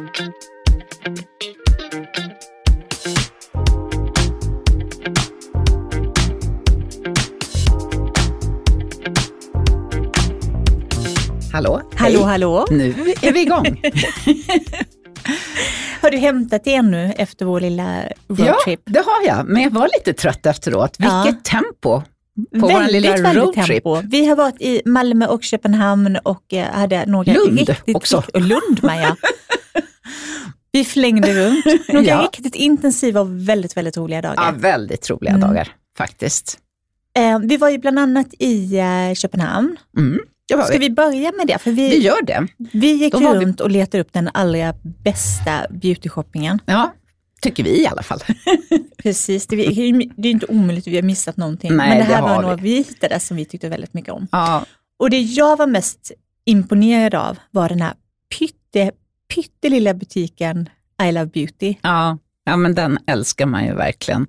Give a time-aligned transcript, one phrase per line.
[0.00, 0.20] Hallå?
[11.52, 12.16] Hallå, Hej.
[12.16, 12.66] hallå.
[12.70, 13.64] Nu är vi igång.
[16.02, 18.80] Har du hämtat igen nu efter vår lilla ja, roadtrip?
[18.84, 19.46] det har jag.
[19.48, 20.96] Men jag var lite trött efteråt.
[20.98, 21.22] Ja.
[21.24, 22.02] Vilket tempo på
[22.52, 23.66] vår väldigt, lilla väldigt roadtrip.
[23.66, 24.00] tempo.
[24.10, 28.22] Vi har varit i Malmö och Köpenhamn och eh, hade några Lund riktigt, också.
[28.34, 29.16] Och Lund med ja.
[30.72, 31.64] Vi flängde runt.
[31.88, 32.22] Några Ja.
[32.22, 34.34] riktigt intensiva och väldigt, väldigt roliga dagar.
[34.44, 35.48] Ja, väldigt roliga Mm.
[35.48, 35.68] dagar
[35.98, 36.58] faktiskt.
[37.16, 39.76] Eh, vi var ju bland annat i eh, Köpenhamn.
[39.96, 40.78] Mm, det var Ska vi.
[40.88, 41.58] vi börja med det?
[41.58, 42.46] För vi, vi gör det.
[42.72, 46.58] vi gick var vi- runt och letade upp den allra bästa beautyshoppingen.
[46.66, 46.94] Ja,
[47.40, 48.20] tycker vi i alla fall.
[49.02, 51.76] Precis, det, är- det inte omöjligt att vi har missat någonting.
[51.76, 52.62] Nej, men det det här var har några vi.
[52.62, 54.28] vi hittade som vi tyckte väldigt mycket om.
[54.32, 54.64] Ja,
[54.98, 56.12] Och det jag var mest
[56.44, 57.94] imponerad av var den här
[58.38, 58.90] pytte,
[59.34, 60.68] pyttelilla butiken
[61.08, 61.74] I Love Beauty.
[61.82, 64.26] ja, ja, men den älskar man ju verkligen.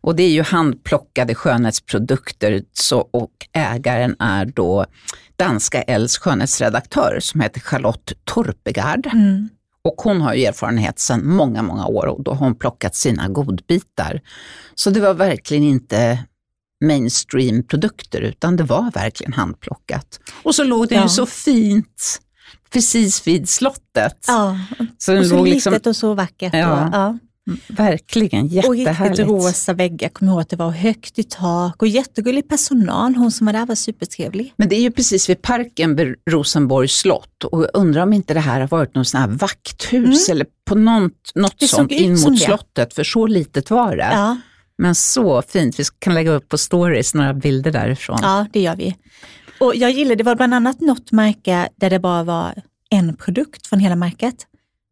[0.00, 4.86] Och det är ju handplockade skönhetsprodukter så, och ägaren är då
[5.36, 9.06] danska Els skönhetsredaktör som heter Charlotte Torpegard.
[9.06, 9.48] Mm.
[9.84, 13.28] Och hon har ju erfarenhet sedan många, många år och då har hon plockat sina
[13.28, 14.20] godbitar.
[14.74, 16.18] Så det var verkligen inte
[16.84, 20.20] mainstream-produkter utan det var verkligen handplockat.
[20.42, 21.02] Och så låg den Ja.
[21.04, 22.20] ju så fint
[22.72, 24.24] precis vid slottet.
[24.26, 24.58] Ja,
[24.98, 26.54] Så och så låg litet liksom, och så vackert.
[26.54, 26.72] Ja.
[26.86, 27.18] Och, ja.
[27.68, 29.20] verkligen och riktigt jättehärligt.
[29.20, 33.14] rosa väggar, kom ihåg att det var högt i tak och jättegullig personal.
[33.14, 34.52] Hon som var där var supertrevlig.
[34.56, 38.34] Men det är ju precis vid parken vid Rosenborgs slott och jag undrar om inte
[38.34, 41.56] det här har varit någon sån här vakthus eller på något, något Mm.
[41.60, 44.10] Det sånt in mot slottet, för så litet var det.
[44.12, 44.36] Ja,
[44.78, 48.18] Men så fint, vi kan lägga upp på stories några bilder därifrån.
[48.22, 48.96] ja, det gör vi.
[49.60, 52.54] Och jag gillade, det var bland annat något märke där det bara var
[52.90, 54.34] en produkt från hela märket.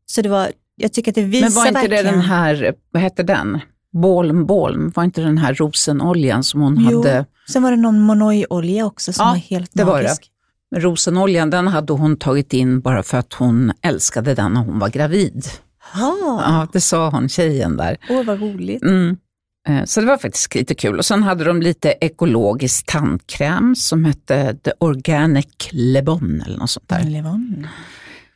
[0.06, 2.14] Så det var, jag tycker att det visar Men var inte det verkligen...
[2.14, 3.58] den här, vad hette den?
[3.92, 7.26] Bolm Bolm, var inte den här rosenoljan som hon Jo, hade?
[7.52, 10.02] sen var det någon Monoi-olja också som Ja, var helt det var det.
[10.02, 10.30] magisk.
[10.76, 14.88] Rosenoljan, den hade hon tagit in bara för att hon älskade den när hon var
[14.88, 15.44] gravid.
[15.94, 17.96] Ja, Ja, det sa hon, tjejen där.
[18.10, 18.82] åh vad roligt.
[18.82, 19.16] Mm.
[19.68, 20.98] Eh, Så det var faktiskt lite kul.
[20.98, 26.70] Och sen hade de lite ekologisk tandkräm som hette The Organic Le Bon eller något
[26.70, 27.04] sånt där.
[27.04, 27.66] Levon.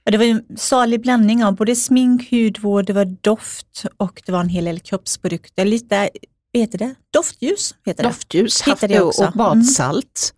[0.07, 4.33] Och det var en salig blandning av både smink, hudvård, det var doft och det
[4.33, 5.65] var en hel del kroppsprodukter.
[5.65, 6.11] Lite,
[6.53, 6.95] vad heter det?
[7.11, 8.09] Doftljus heter det.
[8.09, 9.23] Doftljus, Hittade jag också.
[9.23, 9.31] Mm.
[9.33, 10.35] och badsalt.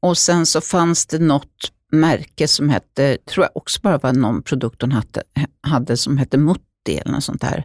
[0.00, 4.42] Och sen så fanns det något märke som hette, tror jag också bara var någon
[4.42, 5.22] produkt hon hade,
[5.62, 7.64] hade som hette Mutti eller något sånt där.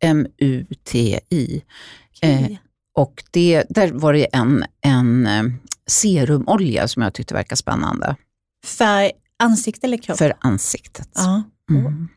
[0.00, 1.62] M-U-T-I.
[2.20, 2.60] Eh, Okej.
[2.98, 5.42] och det, där var det en, en eh,
[5.86, 8.16] serumolja som jag tyckte verkade spännande
[8.66, 10.18] För ansikte eller kropp?
[10.18, 11.08] för ansiktet.
[11.14, 11.42] Ja.
[11.70, 12.08] Mm.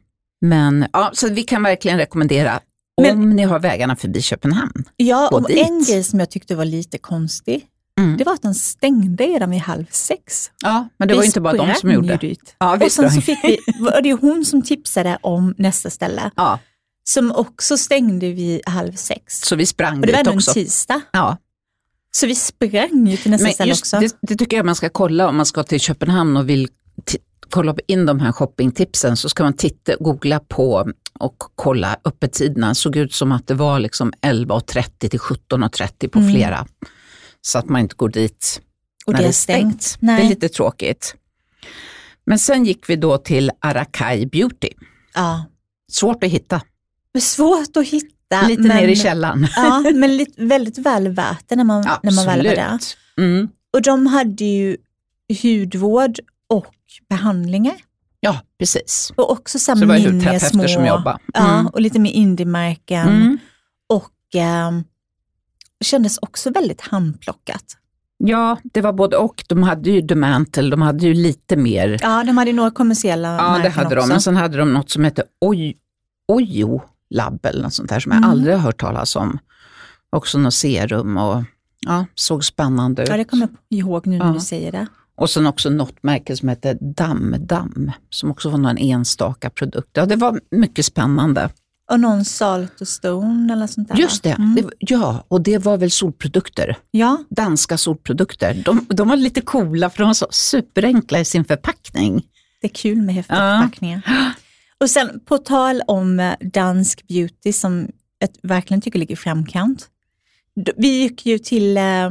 [0.42, 2.60] Men ja, så vi kan verkligen rekommendera
[3.02, 4.84] Men- om ni har vägarna förbi Köpenhamn.
[4.98, 5.68] Ja, och dit.
[5.68, 7.66] en grej som jag tyckte var lite konstig,
[8.00, 8.18] Mm.
[8.18, 10.52] det var att den stängde redan vid halv sex.
[10.64, 12.18] Ja, men det var Vi ju inte bara de som gjorde.
[12.18, 12.56] dit.
[12.60, 16.60] Ja, Och sen så fick vi, var det hon som tipsade om nästa ställe, Ja,
[17.08, 19.42] som också stängde vid halv sex.
[19.42, 20.54] så vi sprang Och det var dit en också.
[20.54, 21.02] tisdag.
[21.12, 21.38] Ja,
[22.12, 24.00] Så vi sprang ju till nästa men ställe också.
[24.00, 26.68] det, det tycker jag man ska kolla om man ska till Köpenhamn och vill
[27.50, 32.70] kolla in de här shoppingtipsen så ska man titta, googla på och kolla öppettiderna.
[32.70, 36.34] Det såg ut som att det var liksom 11.30 till 17.30 på Mm.
[36.34, 36.68] flera.
[37.42, 38.62] Så att man inte går dit
[39.06, 39.84] och när det är stängt.
[39.84, 40.02] stängt.
[40.18, 41.16] Det är lite tråkigt.
[42.26, 44.70] Men sen gick vi då till Arakai Beauty.
[45.14, 45.46] Ja.
[45.92, 46.62] Svårt att hitta.
[47.18, 48.48] Det är svårt att hitta.
[48.48, 49.48] Lite men, ner i källaren.
[49.56, 52.80] Ja, men lite, väldigt väl värt det när man, när man väl var där.
[53.18, 53.48] Mm.
[53.74, 54.78] Och de hade ju
[55.44, 56.20] hudvård
[56.50, 56.74] och
[57.10, 57.76] behandlingar.
[58.20, 59.12] Ja, precis.
[59.16, 61.20] Och också så Så det var ju mindre små, som jobbade.
[61.34, 61.68] ja, Mm.
[61.68, 63.08] och lite mer indiemärken.
[63.08, 63.38] Mm.
[63.90, 64.84] Och ehm,
[65.84, 67.64] kändes också väldigt handplockat.
[68.18, 69.44] Ja, det var både och.
[69.48, 72.00] De hade ju Demantle, de hade ju lite mer.
[72.02, 73.96] Ja, de hade ju några kommersiella Ja, det hade också.
[73.96, 74.08] de.
[74.10, 75.78] Men sen hade de något som hette Oj,
[76.28, 78.30] Ojo Lab eller något sånt där som jag Mm.
[78.30, 79.40] aldrig har hört talas om.
[80.10, 81.44] Också något serum och
[81.80, 83.10] ja, såg spännande ut.
[83.10, 84.34] Ja, det kommer jag ihåg nu när Ja.
[84.34, 84.88] du säger det.
[85.16, 89.90] Och sen också något märke som hette Damm, som också var någon enstaka produkt.
[89.94, 91.50] Ja, det var mycket spännande.
[91.92, 93.96] Och någon Salt och Stone eller sånt där.
[93.96, 94.56] Just det, Mm.
[94.56, 96.78] det ja, och det var väl solprodukter.
[96.92, 98.62] Ja, Danska solprodukter.
[98.66, 102.24] De, de var lite coola för de var så superenkla i sin förpackning.
[102.62, 104.02] det är kul med häftiga Ja.
[104.80, 107.88] Och sen på tal om eh, dansk beauty som
[108.20, 109.90] jag verkligen tycker ligger i framkant.
[110.78, 112.06] Vi gick ju till eh,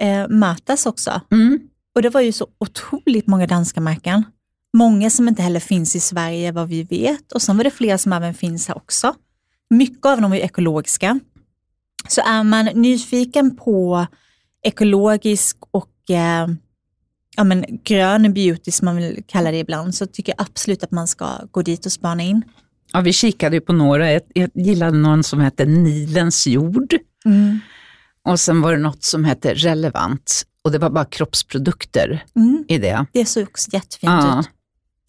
[0.00, 1.60] eh, Matas också Mm.
[1.94, 4.24] och det var ju så otroligt många danska märken.
[4.72, 7.98] Många som inte heller finns i Sverige vad vi vet och sen var det flera
[7.98, 9.14] som även finns här också.
[9.70, 11.20] Mycket av dem är ekologiska.
[12.08, 14.06] Så är man nyfiken på
[14.62, 16.48] ekologisk och eh,
[17.36, 20.90] ja, men grön beauty som man vill kalla det ibland så tycker jag absolut att
[20.90, 22.42] man ska gå dit och spana in.
[22.92, 24.12] Ja, vi kikade ju på några.
[24.12, 26.94] Jag, jag gillade någon som hette Nilens jord.
[27.24, 27.60] Mm.
[28.24, 30.42] Och sen var det något som hette Relevant.
[30.64, 32.64] Och det var bara kroppsprodukter Mm.
[32.68, 33.06] i det.
[33.12, 34.40] Det såg också jättefint Ja.
[34.40, 34.46] ut.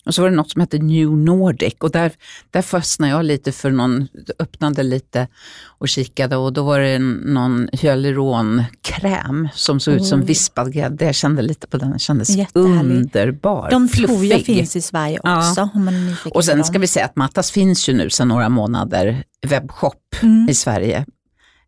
[0.07, 2.11] Och så var det något som hette New Nordic och där,
[2.51, 4.07] där fastnade jag lite för någon,
[4.39, 5.27] öppnade lite
[5.63, 11.05] och kikade och då var det någon hyaluronkräm som såg ut som vispad grädde.
[11.05, 13.69] Jag kände lite på den, den kändes underbar.
[13.71, 14.45] De tror jag fluffig.
[14.57, 15.49] finns i Sverige Ja.
[15.49, 19.23] också nyfiken Och sen ska vi säga att Mattas finns ju nu sedan några månader
[19.47, 20.49] webbshop Mm.
[20.49, 21.05] i Sverige.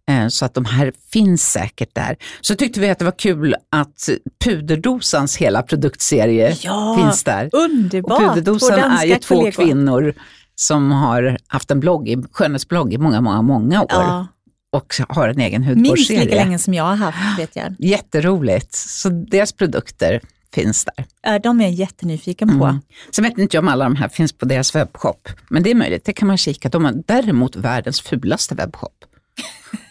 [0.09, 2.17] Eh, Så att de här finns säkert där.
[2.41, 4.09] Så tyckte vi att det var kul att
[4.45, 7.49] Puderdosans hela produktserie Ja, finns där.
[7.53, 8.21] Underbart!
[8.21, 9.51] Och Puderdosan är ju två kollegor.
[9.51, 10.13] kvinnor
[10.55, 14.27] som har haft en blogg, i- skönhetsblogg i många, många, många år Ja,
[14.71, 16.35] och har en egen minst lika hudvårdsserie.
[16.45, 17.75] länge som jag har haft vet jag.
[17.79, 18.75] Jätteroligt.
[18.75, 20.21] Så deras produkter
[20.53, 21.05] finns där.
[21.21, 22.65] Ja, De är jag jättenyfiken på.
[22.65, 22.81] Mm.
[23.11, 25.75] Sen vet inte jag om alla de här finns på deras webbshop, men det är
[25.75, 26.69] möjligt, det kan man kika.
[26.69, 29.05] De har däremot världens fulaste webbshop.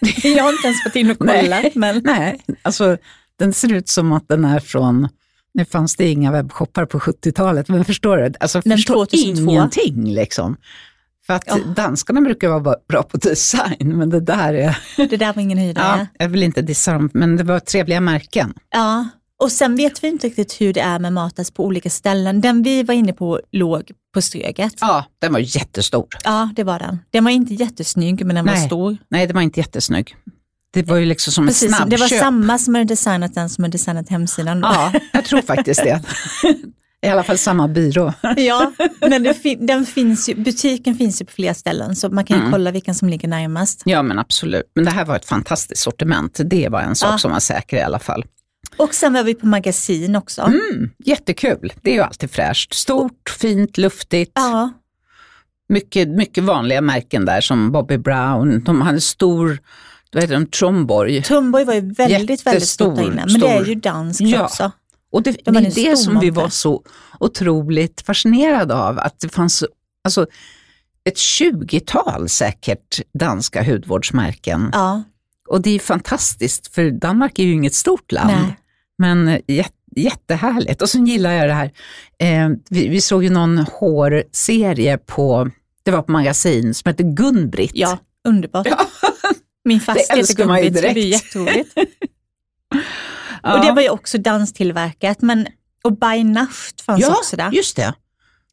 [0.23, 1.41] Jag har inte ens fått in och Nej.
[1.43, 1.75] kollat.
[1.75, 2.01] Men...
[2.05, 2.97] Nej, alltså
[3.39, 5.09] den ser ut som att den är från,
[5.55, 8.33] nu fanns det inga webbshoppar på 70-talet, men förstår du?
[8.41, 9.51] Alltså Men förstår 2002.
[9.53, 10.57] ingenting liksom.
[11.27, 11.57] För att Ja.
[11.77, 15.65] danskarna brukar vara bra på design, men det där är, Det där var ingen ja,
[15.65, 16.07] höjdare.
[16.19, 18.55] jag vill inte dissa dem, men det var trevliga märken.
[18.71, 19.09] Ja.
[19.41, 22.41] Och sen vet vi inte riktigt hur det är med Matas på olika ställen.
[22.41, 24.75] Den vi var inne på låg på Ströget.
[24.81, 26.07] Ja, den var jättestor.
[26.25, 26.99] Ja, det var den.
[27.11, 28.67] Den var inte jättesnygg, men den var Nej.
[28.67, 28.97] stor.
[29.09, 30.17] Nej, det var inte jättesnygg.
[30.71, 32.21] Det var ju liksom som Precis, ett det var snabbköp.
[32.21, 34.61] samma som hade designat den som hade designat hemsidan.
[34.61, 36.03] Ja, jag tror faktiskt det.
[37.03, 38.13] I alla fall samma byrå.
[38.37, 42.37] Ja, men fin- den finns ju, butiken finns ju på flera ställen så man kan
[42.37, 42.53] ju Mm.
[42.53, 43.83] kolla vilken som ligger närmast.
[43.85, 44.71] Ja, men absolut.
[44.75, 46.41] Men det här var ett fantastiskt sortiment.
[46.45, 47.19] Det var en sak Ja.
[47.19, 48.25] som var säker i alla fall.
[48.79, 50.43] Och sen var vi på magasin också.
[50.43, 51.73] Mm, jättekul.
[51.83, 52.75] Det är ju alltid fräscht.
[52.75, 54.33] Stort, fint, luftigt.
[54.35, 54.71] Ja,
[55.71, 58.65] Mycket, mycket vanliga märken där som Bobby Brown.
[58.65, 59.59] De hade stor,
[60.13, 61.23] vad heter de, Tromborg.
[61.23, 63.25] Trumborg var ju väldigt, väldigt stort Jättestor, inne.
[63.27, 63.69] Men det är stor.
[63.69, 64.45] ju danskt Ja.
[64.45, 64.73] också.
[65.13, 66.83] Och det, De det är det stor som vi var så
[67.21, 68.99] otroligt fascinerade av.
[68.99, 69.65] Att det fanns
[70.05, 70.27] alltså,
[71.05, 74.71] ett 20-tal säkert danska hudvårdsmärken.
[74.73, 75.03] Ja,
[75.49, 78.31] Och det är fantastiskt, för Danmark är ju inget stort land.
[78.31, 78.59] nej.
[78.99, 80.83] Men jät, jättehärligt.
[80.83, 81.73] Och så gillar jag det här,
[82.19, 85.51] eh, vi, vi såg ju någon hårserie på,
[85.83, 87.71] det var på magasin, som hette Gun-Britt.
[87.75, 87.99] Ja,
[88.29, 88.67] underbart.
[88.71, 88.87] Ja.
[89.65, 90.99] Min fast ju Gun-Britt, så det är direkt.
[90.99, 91.75] jätteroligt.
[93.43, 93.59] Ja.
[93.59, 95.23] Och det var ju också danstillverkat.
[95.23, 95.47] Men,
[95.85, 97.51] och By Nacht fanns ja, också där.
[97.51, 97.95] just det.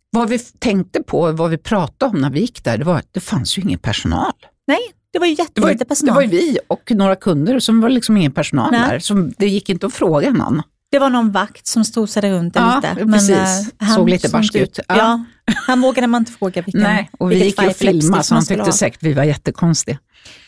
[0.10, 3.14] Vad vi tänkte på, vad vi pratade om när vi gick där, det var att
[3.14, 4.34] det fanns ju ingen personal.
[4.68, 4.80] Nej,
[5.16, 6.16] det var ju Det jättelite det personal.
[6.16, 8.90] var ju vi och några kunder, som var liksom ingen personal Nej.
[8.90, 9.00] där.
[9.00, 10.62] Som, det gick inte att fråga någon.
[10.92, 13.06] Det var någon vakt som strosade runt där Ja, lite.
[13.12, 13.74] precis.
[13.82, 14.80] eh, Såg lite barsk ut.
[14.88, 14.96] Ja.
[14.98, 15.24] Ja.
[15.68, 18.46] han vågade man inte fråga vilken, Nej, och vi gick ju och filmade så han
[18.46, 19.98] tyckte säkert vi var jättekonstiga.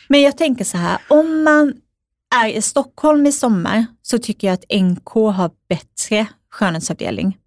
[0.10, 1.74] Men jag tänker så här, om man
[2.36, 7.38] är i Stockholm i sommar så tycker jag att NK har bättre skönhetsavdelning.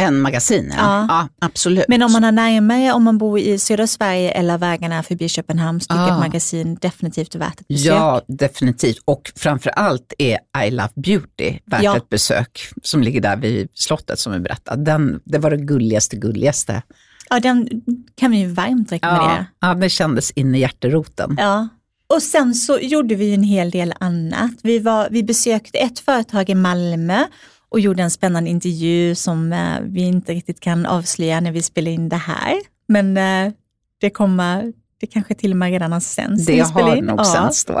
[0.00, 1.06] En magasin, ja.
[1.08, 1.28] Ja.
[1.38, 1.84] absolut.
[1.88, 5.80] Men om man har närmare, om man bor i södra Sverige eller vägarna förbi Köpenhamn
[5.80, 6.12] så tycker jag Ah.
[6.14, 7.86] att magasin definitivt är värt ett besök.
[7.92, 8.98] Ja, definitivt.
[9.04, 11.96] Och framför allt är I Love Beauty värt Ja.
[11.96, 14.84] ett besök, som ligger där vid slottet som vi berättade.
[14.84, 16.82] Den, det var det gulligaste, gulligaste.
[17.30, 17.68] Ja, den
[18.14, 19.46] kan vi ju varmt rekommendera.
[19.60, 21.36] Ja, ja, det kändes in i hjärteroten.
[21.38, 21.68] Ja.
[22.14, 24.50] Och sen så gjorde vi en hel del annat.
[24.62, 27.24] Vi, var, vi besökte ett företag i Malmö
[27.68, 31.90] och gjorde en spännande intervju som eh, vi inte riktigt kan avslöja när vi spelar
[31.90, 32.54] in det här.
[32.88, 33.52] Men eh,
[34.00, 36.46] det kommer, det kanske till och med redan har sänts.
[36.46, 37.04] Det har in.
[37.04, 37.24] nog ja.
[37.24, 37.80] sänts då.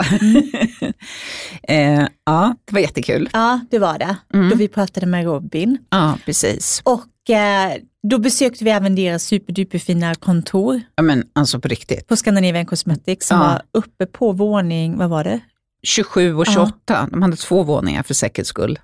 [1.68, 3.28] eh, ja, det var jättekul.
[3.32, 4.16] Ja, det var det.
[4.34, 4.50] Mm.
[4.50, 5.78] Då vi pratade med Robin.
[5.90, 6.82] Ja, precis.
[6.84, 7.72] Och eh,
[8.10, 12.06] då besökte vi även deras superduperfina kontor Ja, men alltså på riktigt.
[12.08, 13.44] på Scandinavian Cosmetics som Ja.
[13.44, 15.40] var uppe på våning, vad var det?
[15.82, 16.52] 27 och Ja.
[16.52, 18.78] 28, de hade två våningar för säkerhets skull.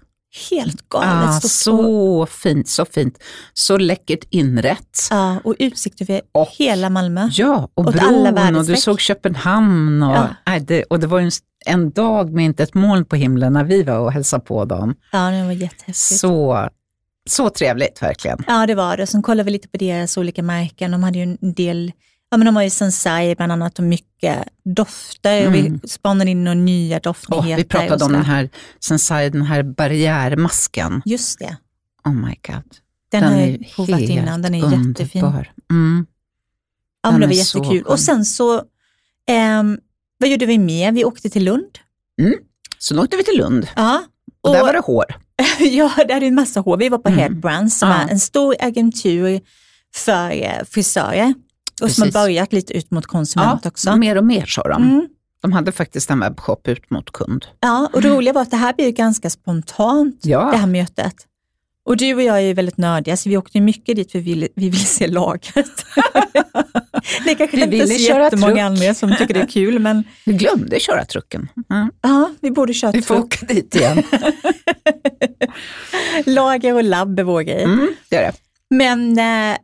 [0.50, 3.18] Helt galet Ah, så fint, så fint.
[3.52, 4.98] Så läckert inrätt.
[5.10, 7.28] Ja, och utsikt över Och- hela Malmö.
[7.32, 10.02] Ja, och Åt bron och du såg Köpenhamn.
[10.02, 10.58] Och, Ja.
[10.58, 11.30] det, och det var en,
[11.66, 14.94] en dag med inte ett moln på himlen när vi var och hälsade på dem.
[15.12, 15.96] Ja, det var jättehäftigt.
[16.20, 16.68] Så,
[17.30, 18.38] så trevligt verkligen.
[18.46, 19.06] Ja, det var det.
[19.06, 20.90] Sen kollade vi lite på deras olika märken.
[20.90, 21.92] De hade ju en del,
[22.32, 25.46] ja men de har ju Sensai bland annat och mycket dofter.
[25.48, 25.78] Och Mm.
[25.82, 27.56] vi spanade in några nya Och doftnyheter.
[27.56, 28.48] vi pratade och om den här,
[28.80, 31.02] Sensai, den här barriärmasken.
[31.04, 31.56] Just det.
[32.04, 32.62] Oh my god.
[33.10, 35.22] Den, har jag provat innan, den är jättefin.
[35.24, 35.52] underbar.
[35.70, 36.06] Mm.
[37.02, 37.82] Ja, men det Den var jättekul.
[37.86, 38.62] Och sen så,
[39.28, 39.78] ehm,
[40.18, 40.92] vad gjorde vi mer?
[40.92, 41.78] Vi åkte till Lund.
[42.78, 44.04] Sen åkte vi till Lund Ja,
[44.40, 45.04] och, där var det hår.
[45.60, 46.76] ja, där är det en massa hår.
[46.76, 47.20] Vi var på Mm.
[47.20, 47.94] Headbrands som Ja.
[47.94, 49.40] är en stor agentur
[49.94, 51.34] för eh, frisörer
[51.80, 53.96] och som har börjat lite ut mot konsument också.
[53.96, 54.82] mer och mer sa de.
[54.82, 55.08] Mm.
[55.42, 57.46] De hade faktiskt en webbshop ut mot kund.
[57.60, 60.50] Ja, och det roliga var att det här blev ganska spontant, Ja.
[60.50, 61.14] det här mötet.
[61.84, 64.24] Och du och jag är ju väldigt nördiga, så vi åkte mycket dit för vi
[64.24, 65.56] ville, vi ville se lagret.
[67.24, 68.60] det kanske Vi inte är så jättemånga truck.
[68.60, 71.48] andra som tycker det är kul, men Vi glömde köra trucken.
[71.68, 71.88] Ja.
[72.02, 73.24] ja, vi borde köra Vi får truck.
[73.42, 74.02] åka dit igen.
[76.26, 77.62] Lager och labb är vår grej.
[77.64, 78.32] Mm, det är det.
[78.76, 79.56] Men eh,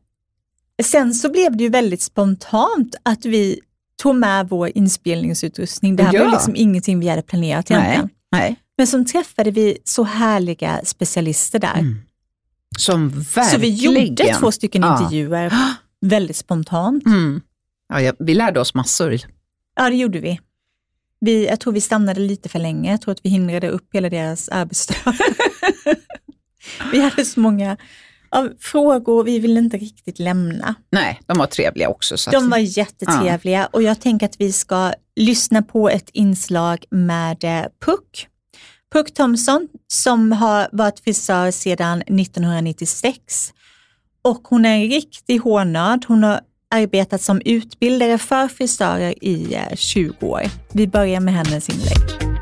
[0.85, 3.61] sen så blev det ju väldigt spontant att vi
[4.03, 5.97] tog med vår inspelningsutrustning.
[5.97, 6.25] Det här var Ja.
[6.25, 8.09] ju liksom ingenting vi hade planerat egentligen.
[8.33, 8.57] Nej.
[8.77, 11.79] Men så träffade vi så härliga specialister där.
[11.79, 12.01] Mm.
[12.79, 13.49] Som verkligen...
[13.49, 14.99] Så vi gjorde två stycken Ja.
[14.99, 15.53] intervjuer
[16.01, 17.07] väldigt spontant.
[17.07, 17.41] Mm.
[17.89, 19.17] Ja, vi lärde oss massor.
[19.77, 20.41] Ja, det gjorde vi.
[21.21, 21.47] vi.
[21.47, 22.91] Jag tror vi stannade lite för länge.
[22.91, 25.15] Jag tror att vi hindrade upp hela deras arbetsdag.
[26.93, 27.77] vi hade så många
[28.31, 30.75] ja, frågor vi ville inte riktigt lämna.
[30.91, 32.17] Nej, de var trevliga också.
[32.17, 37.45] Så De var jättetrevliga och jag tänker att vi ska lyssna på ett inslag med
[37.45, 38.27] eh, Puck.
[38.93, 43.53] Puck Thomson som har varit frisör sedan 1996
[44.23, 46.05] och hon är en riktig hårnörd.
[46.09, 50.43] Hon har arbetat som utbildare för frisörer i eh, 20 år.
[50.73, 52.38] Vi börjar med hennes inlägg.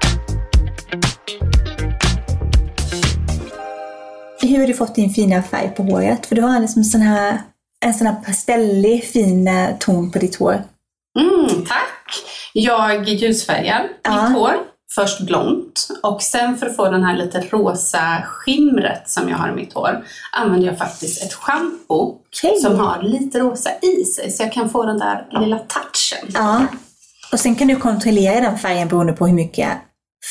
[4.42, 6.26] Hur har du fått din fina färg på håret?
[6.26, 7.42] För du har liksom sån här,
[7.84, 10.62] en sån här pastellig fin eh, ton på ditt hår.
[11.18, 12.24] Mm, tack!
[12.52, 14.28] Jag ljusfärgar Ja.
[14.28, 14.54] mitt hår.
[14.94, 19.48] Först blont och sen för att få den här lite rosa skimret som jag har
[19.48, 22.60] i mitt hår använder jag faktiskt ett schampo Okej.
[22.60, 26.30] som har lite rosa i sig så jag kan få den där lilla touchen.
[26.34, 26.66] Ja.
[27.32, 29.68] Och sen kan du kontrollera den färgen beroende på hur mycket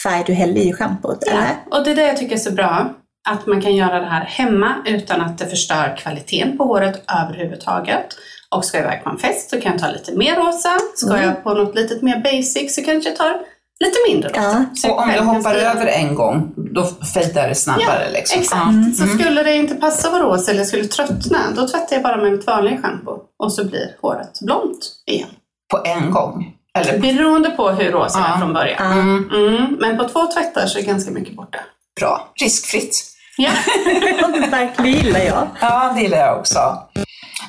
[0.04, 1.50] färg du häller i schampot, eller?
[1.72, 2.94] Och det är det jag tycker är så bra,
[3.25, 8.05] att man kan göra det här hemma utan att det förstör kvaliteten på håret överhuvudtaget.
[8.50, 10.70] Och ska jag iväg på en fest så kan jag ta lite mer rosa.
[10.96, 11.24] Ska Mm.
[11.27, 13.34] jag på något litet mer basic så kanske jag tar
[13.79, 14.65] lite mindre rosa.
[14.84, 14.91] Ja.
[14.91, 15.72] Och om du hoppar styra.
[15.72, 18.12] över en gång, då fejdar det snabbare.
[18.13, 18.41] liksom.
[18.41, 18.62] Exakt.
[19.00, 19.05] Ja.
[19.05, 22.17] Så skulle det inte passa vara rosa eller jag skulle tröttna, då tvättar jag bara
[22.17, 25.29] med mitt vanliga schampo och så blir håret blont igen.
[25.72, 26.51] På en gång.
[26.77, 28.36] Eller Beroende på hur rosa det Ja.
[28.36, 28.75] är från början.
[28.79, 28.91] Ja.
[28.91, 31.60] mm, Mm, men på två tvättar så är ganska mycket borta.
[32.00, 32.32] bra.
[32.41, 33.03] Riskfritt.
[33.38, 33.51] Ja.
[34.51, 35.48] Verkligen gillar jag.
[35.62, 36.60] Ja, det gillar jag också.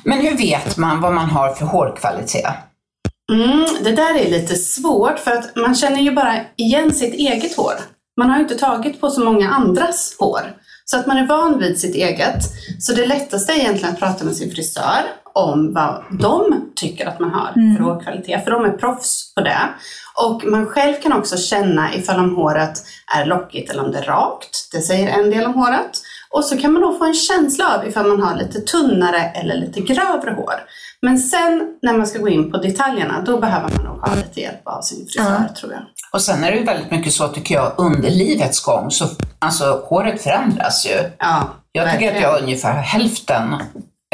[0.05, 2.55] Men hur vet man vad man har för hårkvalitet?
[3.33, 7.57] Mm, det där är lite svårt för att man känner ju bara igen sitt eget
[7.57, 7.75] hår.
[8.17, 10.41] Man har ju inte tagit på så många andras hår.
[10.85, 12.43] Så att man är van vid sitt eget.
[12.79, 15.03] Så det lättaste är egentligen att prata med sin frisör
[15.33, 18.45] om vad de tycker att man har för hårkvalitet.
[18.45, 19.59] För de är proffs på det.
[20.25, 22.83] Och man själv kan också känna ifall om håret
[23.17, 24.69] är lockigt eller om det är rakt.
[24.73, 25.91] Det säger en del om håret.
[26.31, 29.55] Och så kan man då få en känsla av ifall man har lite tunnare eller
[29.55, 30.55] lite grövre hår.
[31.03, 34.41] Men sen när man ska gå in på detaljerna, då behöver man nog ha lite
[34.41, 35.83] hjälp av sin frisör tror jag.
[36.13, 39.05] Och sen är det ju väldigt mycket så tycker jag under livets gång, så
[39.39, 41.11] alltså håret förändras ju.
[41.19, 42.17] Ja, Jag tycker verkligen.
[42.17, 43.53] att jag har ungefär hälften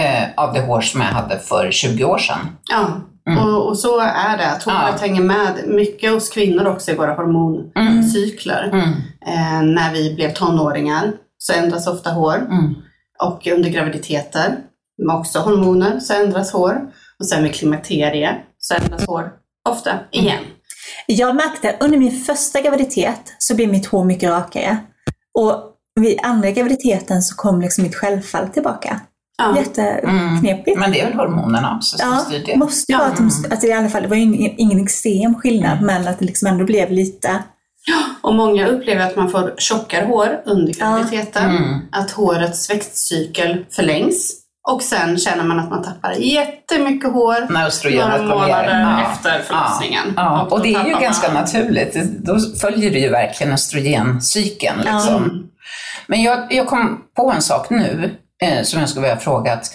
[0.01, 2.39] eh, av det hår som jag hade för 20 år sedan.
[2.71, 2.87] Ja,
[3.39, 4.51] och, och så är det.
[4.51, 4.93] Att håret Mm.
[4.93, 4.99] Ja.
[5.01, 8.71] hänger med mycket hos kvinnor också i våra hormoncykler.
[8.73, 8.89] Mm.
[9.27, 12.37] Eh, när vi blev tonåringar så ändras ofta hår.
[12.37, 12.75] Mm.
[13.23, 14.59] Och under graviditeter,
[15.07, 16.81] med också hormoner, så ändras hår.
[17.19, 19.31] Och sen vid klimakterie så ändras hår
[19.69, 20.39] ofta igen.
[21.07, 24.77] Jag märkte under min första graviditet så blev mitt hår mycket rakare.
[25.39, 25.55] Och
[26.01, 29.01] vid andra graviditeten så kom liksom mitt självfall tillbaka.
[29.39, 29.57] Ja.
[29.57, 30.79] Jätteknepigt.
[30.81, 32.57] Men det är väl hormonerna också som Ja, styr det.
[32.57, 33.53] måste ju vara att, de, Mm.
[33.53, 36.25] att det i alla fall, det var ju ingen, ingen extrem skillnad, men att det
[36.25, 37.43] liksom ändå blev lite,
[38.21, 41.51] Och många upplever att man får tjockare hår under graviditeten.
[41.57, 41.81] Mm.
[41.93, 44.39] Att hårets växtcykel förlängs.
[44.71, 48.81] Och sen känner man att man tappar jättemycket hår När östrogenet några kommer månader.
[48.81, 49.13] Ja.
[49.13, 50.13] efter förlossningen.
[50.17, 51.97] Ja, då och det är ju tappar ganska man- naturligt.
[52.25, 54.79] Då följer det ju verkligen östrogencykeln.
[54.79, 55.17] Liksom.
[55.25, 55.43] Mm.
[56.07, 58.11] Men jag, jag kom på en sak nu
[58.65, 59.53] som jag skulle vilja fråga.
[59.53, 59.71] Att,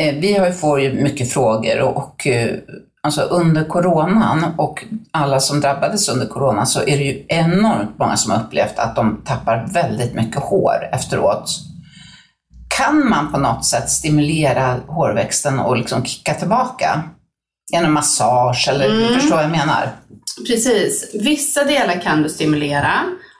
[0.00, 2.56] eh, vi har ju, får ju mycket frågor och, eh,
[3.02, 8.16] alltså under coronan och alla som drabbades under corona så är det ju enormt många
[8.16, 11.50] som har upplevt att de tappar väldigt mycket hår efteråt.
[12.78, 17.02] Kan man på något sätt stimulera hårväxten och liksom kicka tillbaka?
[17.72, 18.98] Genom massage eller, Mm.
[19.08, 19.90] du förstår vad jag menar?
[20.46, 21.10] Precis.
[21.14, 22.92] Vissa delar kan du stimulera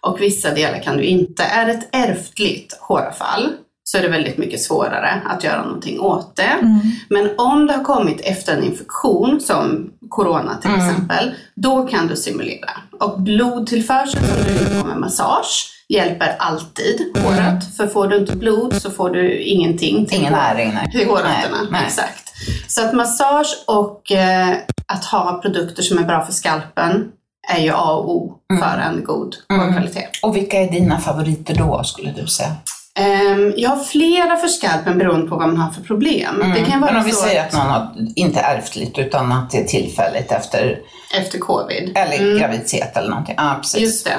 [0.06, 1.42] och vissa delar kan du inte.
[1.42, 3.52] Är det ett ärftligt håravfall
[3.92, 6.42] så är det väldigt mycket svårare att göra någonting åt det.
[6.42, 6.80] Mm.
[7.10, 10.88] Men om det har kommit efter en infektion, som corona till Mm.
[10.88, 12.70] exempel, då kan du simulera.
[13.00, 17.76] Och blodtillförsel som du på med massage hjälper alltid håret.
[17.76, 20.90] För får du inte blod så får du ingenting till, Ingen näring, nej.
[20.92, 21.80] till hårrötterna.
[21.86, 22.32] Exakt.
[22.68, 24.56] Så att massage och eh,
[24.86, 27.08] att ha produkter som är bra för skalpen
[27.54, 29.62] är ju A och O för en god Mm.
[29.66, 30.10] hårkvalitet.
[30.22, 32.52] Och vilka är dina favoriter då, skulle du säga?
[32.98, 36.38] Ehm, jag har flera för skalpen beroende på vad man har för problem.
[36.54, 39.50] Det kan Men vara om vi så säger att någon har inte ärftligt utan att
[39.50, 40.78] det är tillfälligt efter,
[41.20, 41.92] efter covid.
[41.96, 42.38] eller Mm.
[42.38, 43.34] graviditet eller någonting.
[43.38, 43.80] Ja, precis.
[43.80, 44.16] Just det.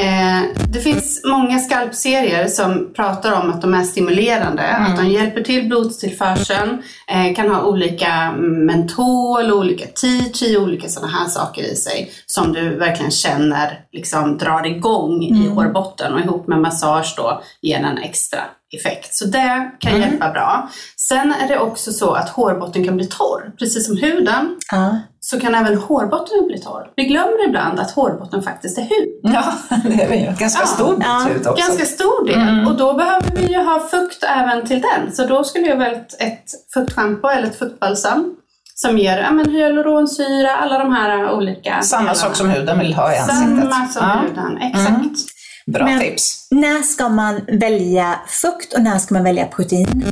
[0.00, 5.42] Eh, det finns många skalpserier som pratar om att de är stimulerande, att de hjälper
[5.42, 8.32] till blodtillförseln, eh, kan ha olika
[8.66, 14.66] mentol, olika tea olika sådana här saker i sig som du verkligen känner liksom drar
[14.66, 18.38] igång i hårbotten och ihop med massage då ger en extra
[18.80, 19.14] effekt.
[19.14, 20.68] Så det kan hjälpa bra.
[21.08, 24.96] Sen är det också så att hårbotten kan bli torr, precis som huden Ja.
[25.20, 26.86] så kan även hårbotten bli torr.
[26.96, 29.08] Vi glömmer ibland att hårbotten faktiskt är hud.
[29.34, 29.44] Ja,
[29.84, 30.66] det är ju en ganska Ja.
[30.66, 31.50] stor bit Ja.
[31.50, 31.66] också.
[31.68, 32.66] Ganska stor del.
[32.66, 35.12] Och då behöver vi ju ha fukt även till den.
[35.14, 38.34] Så då skulle jag välja ett, ett fuktschampo eller ett fuktbalsam
[38.74, 42.14] som ger ja, men hyaluronsyra, alla de här olika Samma delarna.
[42.14, 43.72] sak som huden vill ha i ansiktet.
[43.72, 44.20] Samma som Ja.
[44.28, 45.18] huden, exakt.
[45.66, 46.48] Bra Men- tips.
[46.50, 50.04] När ska man välja fukt och när ska man välja protein?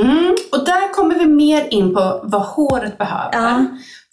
[0.00, 0.36] Mm.
[0.52, 3.30] Och där kommer vi mer in på vad håret behöver.
[3.32, 3.64] Ja.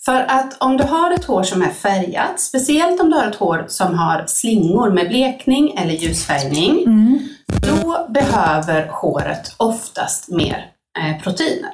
[0.05, 3.35] För att om du har ett hår som är färgat, speciellt om du har ett
[3.35, 7.19] hår som har slingor med blekning eller ljusfärgning, Mm.
[7.47, 10.65] då behöver håret oftast mer
[10.99, 11.71] eh, proteiner.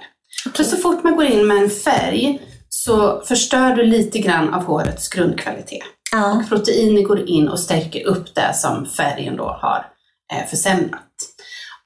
[0.56, 4.64] För så fort man går in med en färg så förstör du lite grann av
[4.66, 5.84] hårets grundkvalitet.
[6.12, 6.32] Ja.
[6.36, 9.86] Och proteiner går in och stärker upp det som färgen då har
[10.34, 11.08] eh, försämrat.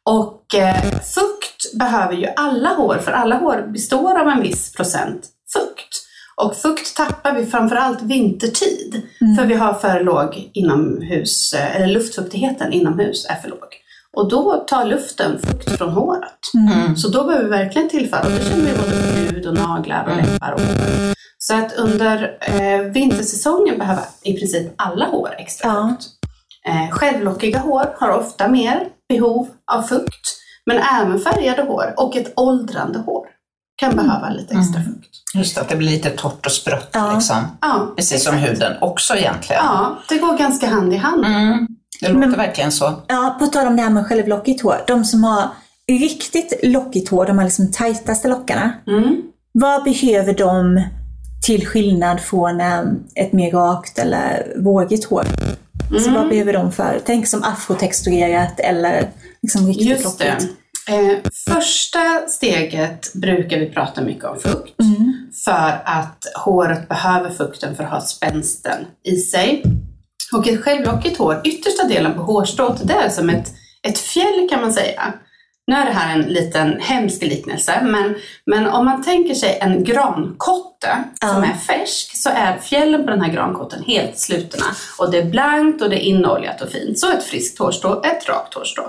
[0.03, 5.27] Och eh, fukt behöver ju alla hår, för alla hår består av en viss procent
[5.53, 6.05] fukt.
[6.35, 9.01] Och fukt tappar vi framförallt vintertid,
[9.37, 13.69] för vi har för låg inomhus, eh, eller luftfuktigheten inomhus är för låg.
[14.13, 16.39] Och då tar luften fukt från håret.
[16.53, 16.95] Mm.
[16.95, 20.07] Så då behöver vi verkligen tillföra, och det känner vi både på hud och naglar
[20.09, 21.15] och läppar och hår.
[21.47, 25.89] Så att under eh, vintersäsongen behöver i princip alla hår extra Ja.
[25.89, 26.07] fukt.
[26.67, 32.33] Eh, självlockiga hår har ofta mer behov av fukt, men även färgade hår och ett
[32.35, 33.25] åldrande hår
[33.75, 35.09] kan behöva lite extra fukt.
[35.35, 37.11] Just att det blir lite torrt och sprött Ja.
[37.15, 37.37] liksom.
[37.61, 39.61] Ja, Precis som huden också egentligen.
[39.65, 41.25] ja, det går ganska hand i hand.
[41.25, 41.67] Mm.
[42.01, 42.93] Det låter Men- verkligen så.
[43.07, 44.77] Ja, på tal om det här med självlockigt hår.
[44.87, 45.49] De som har
[45.87, 48.73] riktigt lockigt hår, de här liksom tajtaste lockarna.
[48.87, 49.21] Mm.
[49.51, 50.81] Vad behöver de
[51.45, 52.83] till skillnad från eh,
[53.15, 55.25] ett mer rakt eller vågigt hår?
[55.99, 59.09] Så vad behöver de för, tänk som afrotexturerat eller
[59.41, 60.31] liksom riktigt Just det.
[60.31, 60.51] lockigt.
[60.89, 64.79] Eh, första steget brukar vi prata mycket om fukt.
[64.81, 65.13] Mm.
[65.45, 69.63] För att håret behöver fukten för att ha spänsten i sig.
[70.33, 73.53] Och ett självlockigt hår, yttersta delen på hårstrået, det är som ett,
[73.87, 75.13] ett fjäll kan man säga.
[75.67, 79.83] Nu är det här en liten hemsk liknelse, men, men om man tänker sig en
[79.83, 84.65] grankotte som är färsk så är fjällen på den här grankotten helt slutna.
[84.99, 86.99] Och det är blankt och det är inoljat och fint.
[86.99, 88.83] Så ett friskt hårstrå är ett rakt hårstrå.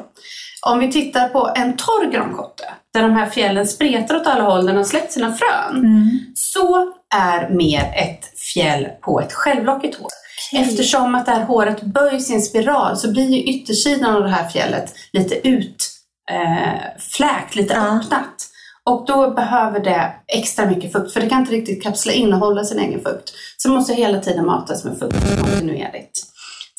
[0.66, 4.66] Om vi tittar på en torr grankotte, där de här fjällen spretar åt alla håll,
[4.66, 6.10] den har släppt sina frön, Mm.
[6.34, 10.08] så är mer ett fjäll på ett självlockigt hår.
[10.52, 14.30] Eftersom att det här håret böjs i en spiral så blir ju yttersidan av det
[14.30, 15.92] här fjället lite ut,
[16.32, 17.80] eh, fläkt, lite Ja.
[18.00, 18.48] öppnat.
[18.84, 22.38] Och då behöver det extra mycket fukt, för det kan inte riktigt kapsla in och
[22.38, 23.32] hålla sin egen fukt.
[23.56, 26.22] Så det måste hela tiden matas med fukt kontinuerligt.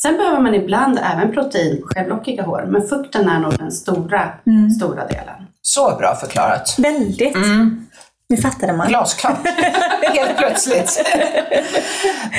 [0.02, 4.30] Sen behöver man ibland även protein på självlockiga hår, men fukten är nog den stora,
[4.48, 4.70] Mm.
[4.70, 5.36] stora delen.
[5.62, 6.76] Så bra förklarat.
[6.78, 7.36] Väldigt.
[7.36, 7.86] Mm.
[8.30, 8.88] Nu fattade man.
[8.88, 9.48] Glasklart.
[10.02, 11.02] Helt plötsligt.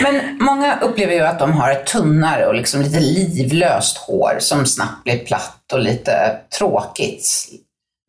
[0.02, 4.66] Men många upplever ju att de har ett tunnare och liksom lite livlöst hår som
[4.66, 7.48] snabbt blir platt och lite tråkigt.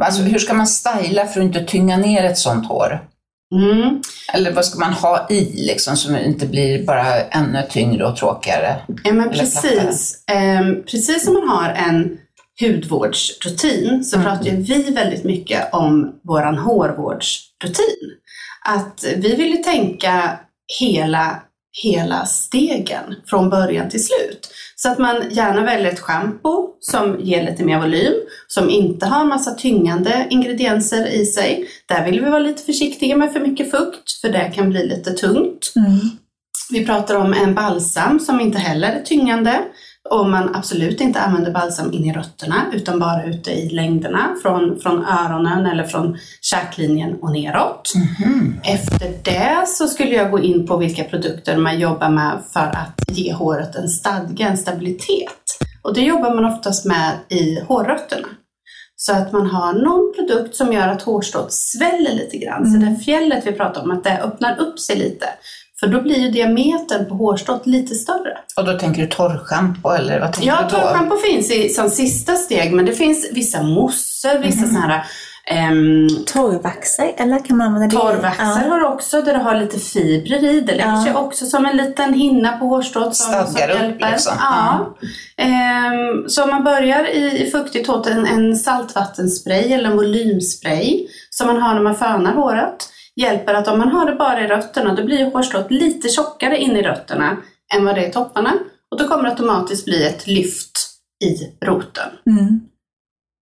[0.04, 3.00] Alltså, hur ska man styla för att inte tynga ner ett sånt hår?
[3.56, 4.02] Mm.
[4.34, 8.76] Eller vad ska man ha i liksom, som inte blir bara ännu tyngre och tråkigare?
[9.04, 10.24] Ja, men precis.
[10.32, 12.18] Ehm, precis som man har en
[12.60, 16.58] hudvårdsrutin så pratar ju vi väldigt mycket om våran
[17.64, 18.12] hårvårdsrutin.
[18.66, 20.40] Att vi vill ju tänka
[20.80, 21.44] hela,
[21.84, 24.52] hela stegen från början till slut.
[24.76, 28.14] Så att man gärna väljer ett schampo som ger lite mer volym,
[28.48, 31.68] som inte har massa tyngande ingredienser i sig.
[31.86, 35.12] Där vill vi vara lite försiktiga med för mycket fukt, för det kan bli lite
[35.12, 35.74] tungt.
[35.76, 36.00] Mm.
[36.72, 39.62] Vi pratar om en balsam som inte heller är tyngande.
[40.10, 44.80] Och man absolut inte använder balsam in i rötterna utan bara ute i längderna från,
[44.80, 47.94] från öronen eller från käklinjen och neråt.
[48.64, 53.04] Efter det så skulle jag gå in på vilka produkter man jobbar med för att
[53.08, 55.60] ge håret en stadga, en stabilitet.
[55.82, 58.28] Och det jobbar man oftast med i hårrötterna.
[58.96, 62.72] Så att man har någon produkt som gör att hårstrået sväller lite grann.
[62.72, 65.26] Så det fjället vi pratar om, att det öppnar upp sig lite.
[65.80, 68.38] För då blir ju diametern på hårstrået lite större.
[68.56, 70.82] Och då tänker du torrschampo eller vad tänker Ja, du då?
[70.82, 75.04] torrschampo finns i, som sista steg, men det finns vissa moussor, vissa sådana här
[75.48, 78.02] ehm, Torrvaxer, eller kan man använda det?
[78.02, 78.70] Torrvaxar Ja.
[78.72, 80.62] har du också där du har lite fibrer i.
[80.62, 81.04] Det lägger Ja.
[81.04, 84.12] sig också som en liten hinna på hårstrået Stadgar upp, hjälper.
[84.12, 84.34] liksom.
[84.40, 84.96] Ja.
[85.38, 91.08] Ehm, så om man börjar i, i fuktigt hår, en, en saltvattenspray eller en volymspray
[91.30, 92.90] som man har när man fönar håret
[93.22, 96.78] hjälper att om man har det bara i rötterna då blir hårstrået lite tjockare in
[96.78, 97.38] i rötterna
[97.76, 98.54] än vad det är i topparna.
[98.92, 100.72] Och då kommer det automatiskt bli ett lyft
[101.24, 102.10] i roten.
[102.28, 102.60] Mm.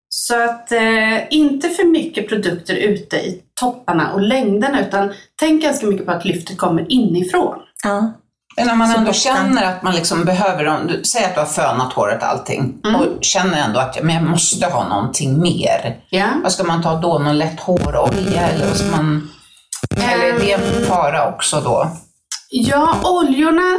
[0.09, 5.87] Så att eh, inte för mycket produkter ute i topparna och längderna utan tänk ganska
[5.87, 7.59] mycket på att lyftet kommer inifrån.
[7.85, 8.13] Ja.
[8.57, 9.21] Men när man Så ändå botten.
[9.21, 13.01] känner att man liksom behöver, säger att du har fönat håret allting Mm.
[13.01, 15.97] och känner ändå att men jag måste ha någonting mer.
[16.11, 16.27] Ja.
[16.43, 17.19] Vad ska man ta då?
[17.19, 19.31] Någon lätt hårolja eller vad ska man...
[19.97, 21.91] Eller är det en fara också då?
[22.51, 23.77] ja, oljorna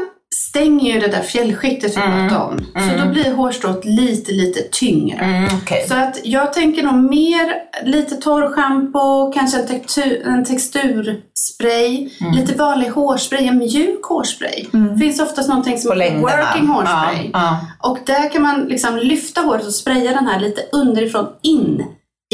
[0.50, 2.30] stänger ju det där fjällskiktet vi Mm.
[2.30, 2.58] pratade om.
[2.90, 5.18] Så då blir hårstrået lite, lite tyngre.
[5.18, 5.86] Mm, Okej.
[5.88, 7.54] Så att jag tänker nog mer
[7.86, 12.34] lite torrschampo, kanske en, textur, en texturspray, Mm.
[12.34, 14.66] lite vanlig hårspray, en mjuk hårspray.
[14.72, 17.30] Det finns oftast någonting som heter working hårspray.
[17.34, 21.84] Ja, Och där kan man liksom lyfta håret och spraya den här lite underifrån in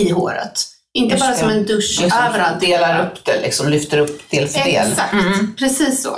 [0.02, 0.64] i håret.
[0.96, 2.00] Inte Just bara som en dusch.
[2.02, 2.60] Liksom överallt.
[2.62, 4.92] delar upp det, liksom lyfter upp del för del.
[4.92, 5.54] Exakt, Mm.
[5.58, 6.18] precis så.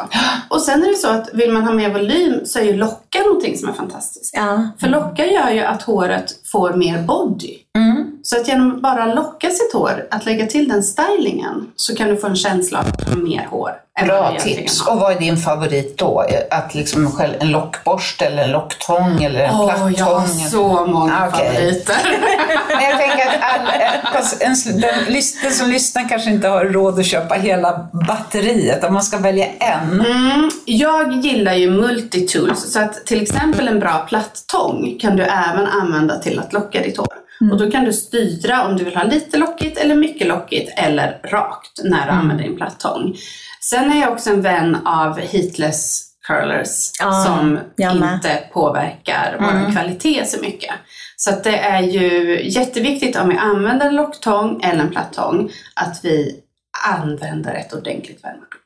[0.49, 3.19] Och sen är det så att vill man ha mer volym så är ju lockar
[3.25, 4.33] någonting som är fantastiskt.
[4.38, 4.69] Ja.
[4.79, 7.57] För lockar gör ju att håret får mer body.
[7.77, 8.11] Mm.
[8.25, 12.07] Så att genom att bara locka sitt hår, att lägga till den stylingen, så kan
[12.07, 13.71] du få en känsla av att ha mer hår.
[14.05, 14.81] Bra du tips.
[14.81, 14.93] har.
[14.93, 16.25] Och vad är din favorit då?
[16.51, 19.93] Att liksom själv, en lockborste eller en locktång eller en Åh, plattång?
[19.97, 21.45] jag har så många Okej.
[21.55, 21.95] favoriter.
[22.69, 23.67] Men jag tänker att all,
[24.13, 28.83] fast en, den, den som lyssnar kanske inte har råd att köpa hela batteriet.
[28.83, 29.99] Om man ska välja en.
[30.01, 35.67] Mm, jag gillar ju multitools, så att till exempel en bra plattång kan du även
[35.67, 37.07] använda till att locka ditt hår.
[37.52, 41.19] Och då kan du styra om du vill ha lite lockigt eller mycket lockigt eller
[41.24, 43.15] rakt när du använder din plattång.
[43.62, 50.26] Sen är jag också en vän av heatless curlers Ja, som inte påverkar vår kvalitet
[50.26, 50.74] så mycket.
[51.15, 56.00] Så att det är ju jätteviktigt om vi använder en locktång eller en plattång att
[56.04, 56.39] vi
[56.88, 58.62] använder ett ordentligt värmeskydd.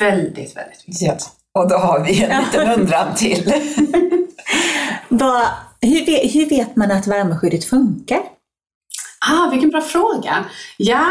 [0.00, 1.02] Väldigt, väldigt viktigt.
[1.02, 1.62] Ja.
[1.62, 3.52] Och då har vi en liten undran till.
[5.82, 8.20] hur, vet, hur vet man att värmeskyddet funkar?
[9.30, 10.44] Ah, vilken bra fråga.
[10.76, 11.04] Ja,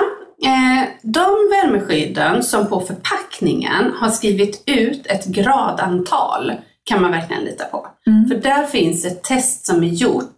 [0.46, 6.54] eh, de värmeskydden som på förpackningen har skrivit ut ett gradantal
[6.84, 7.88] kan man verkligen lita på.
[8.30, 10.36] För där finns ett test som är gjort.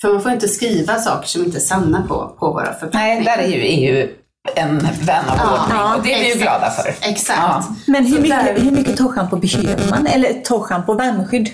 [0.00, 3.06] För man får inte skriva saker som inte är sanna på, på våra förpackningar.
[3.06, 4.08] Nej, där är ju EU
[4.56, 6.88] en vän av Ja, ordning och det är vi ju glada för.
[7.10, 7.38] Exakt.
[7.42, 7.64] Ja.
[7.86, 10.06] Men hur Så mycket, där- hur mycket torrschampo behöver man?
[10.06, 11.48] Eller torrschampo och värmeskydd?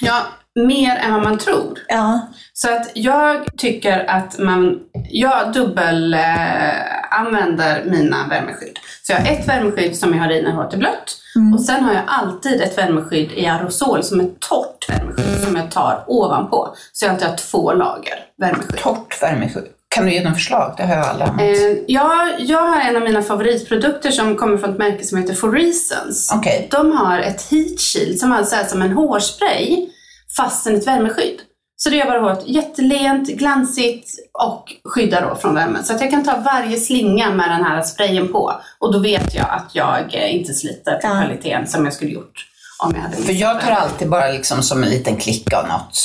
[0.00, 0.22] Ja,
[0.54, 1.78] mer än vad man tror.
[1.88, 2.20] Ja.
[2.52, 8.78] Så att jag tycker att man, jag dubbel eh, använder mina värmeskydd.
[9.02, 11.18] Så jag har ett värmeskydd som jag har i när håret är blött
[11.54, 15.70] och sen har jag alltid ett värmeskydd i aerosol som är torrt värmeskydd som jag
[15.70, 16.74] tar ovanpå.
[16.92, 18.78] Så jag alltid har två lager värmeskydd.
[18.78, 19.64] Torrt värmeskydd.
[19.88, 20.74] Kan du ge några förslag?
[20.76, 21.58] Det har jag aldrig använt.
[21.58, 25.34] Eh, ja, jag har en av mina favoritprodukter som kommer från ett märke som heter
[25.34, 26.32] For Reasons.
[26.34, 26.68] Okej.
[26.70, 29.88] De har ett heat shield som alltså är som en hårspray
[30.36, 31.40] fastän ett värmeskydd.
[31.76, 35.84] Så det gör bara håret jättelent, glansigt och skyddar då från värmen.
[35.84, 39.34] Så att jag kan ta varje slinga med den här sprayen på och då vet
[39.34, 41.20] jag att jag inte sliter på Ja.
[41.20, 42.46] kvaliteten som jag skulle gjort
[42.84, 45.98] om jag hade För jag tar alltid bara liksom som en liten klick av något.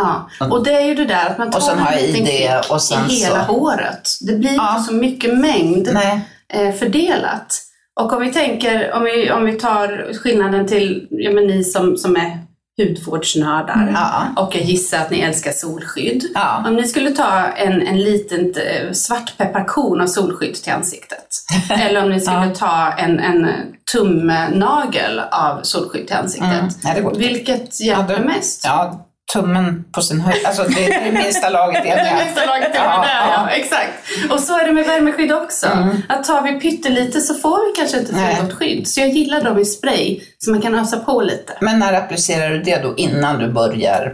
[0.00, 2.30] Ja, och det är ju det där att man tar Och sen en liten det
[2.60, 4.08] klick och sen i hela så- håret.
[4.20, 4.76] Det blir Ja.
[4.76, 6.20] inte så mycket mängd Nej.
[6.52, 7.62] eh, fördelat.
[8.00, 11.96] Och om vi tänker, om vi, om vi tar skillnaden till ja, men ni som,
[11.96, 12.38] som är
[12.84, 14.42] hudvårdsnördar Ja.
[14.42, 16.24] och jag gissar att ni älskar solskydd.
[16.34, 16.64] Ja.
[16.66, 21.26] Om ni skulle ta en, en liten eh, svartpepparkorn av solskydd till ansiktet.
[21.70, 22.54] Eller om ni skulle Ja.
[22.54, 23.46] ta en, en
[23.92, 26.52] tumnagel av solskydd till ansiktet.
[26.52, 26.68] Mm.
[26.84, 27.04] Nej.
[27.16, 28.64] Vilket hjälper mest?
[28.64, 30.46] Ja, tummen på sin höjd.
[30.46, 32.24] Alltså det är det minsta laget är Det det.
[32.24, 33.46] minsta laget är Ja, det där, ja.
[33.48, 33.50] ja.
[33.50, 33.92] Exakt.
[34.30, 35.66] Och så är det med värmeskydd också.
[36.08, 38.88] Att tar vi pyttelite så får vi kanske inte fullgott skydd.
[38.88, 41.52] Så jag gillar dem i spray, så man kan ösa på lite.
[41.60, 44.12] Men när applicerar du det då innan du börjar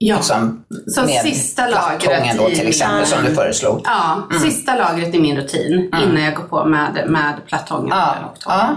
[0.00, 0.16] Ja.
[0.16, 3.06] Liksom, Så sista lagret då i- till exempel, Ja.
[3.06, 3.80] som du föreslog.
[3.84, 8.34] Ja, sista lagret i min rutin innan jag går på med, med plattången Ja.
[8.46, 8.76] Ja.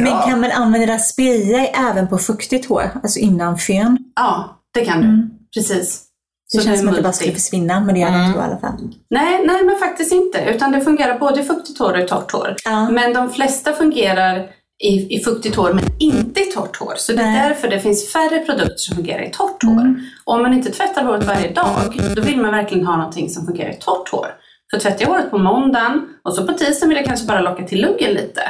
[0.00, 3.98] Men kan man använda det sprayer även på fuktigt hår, alltså innan fön?
[4.16, 5.28] Ja, det kan du.
[5.60, 6.04] Precis.
[6.52, 8.42] Det Så känns som att det bara skulle försvinna, men det gör det inte i
[8.42, 8.78] alla fall.
[9.10, 10.44] Nej, nej, men faktiskt inte.
[10.54, 12.56] Utan det fungerar både i fuktigt hår och i torrt hår.
[12.64, 12.90] Ja.
[12.90, 14.50] Men de flesta fungerar
[14.84, 16.94] i, i fuktigt hår, men inte i torrt hår.
[16.96, 17.48] Så det är Nej.
[17.48, 19.94] därför det finns färre produkter som fungerar i torrt hår.
[20.24, 23.46] Och om man inte tvättar håret varje dag, då vill man verkligen ha någonting som
[23.46, 24.26] fungerar i torrt hår.
[24.70, 27.62] För tvättar jag håret på måndagen och så på tisdagen vill jag kanske bara locka
[27.62, 28.42] till luggen lite.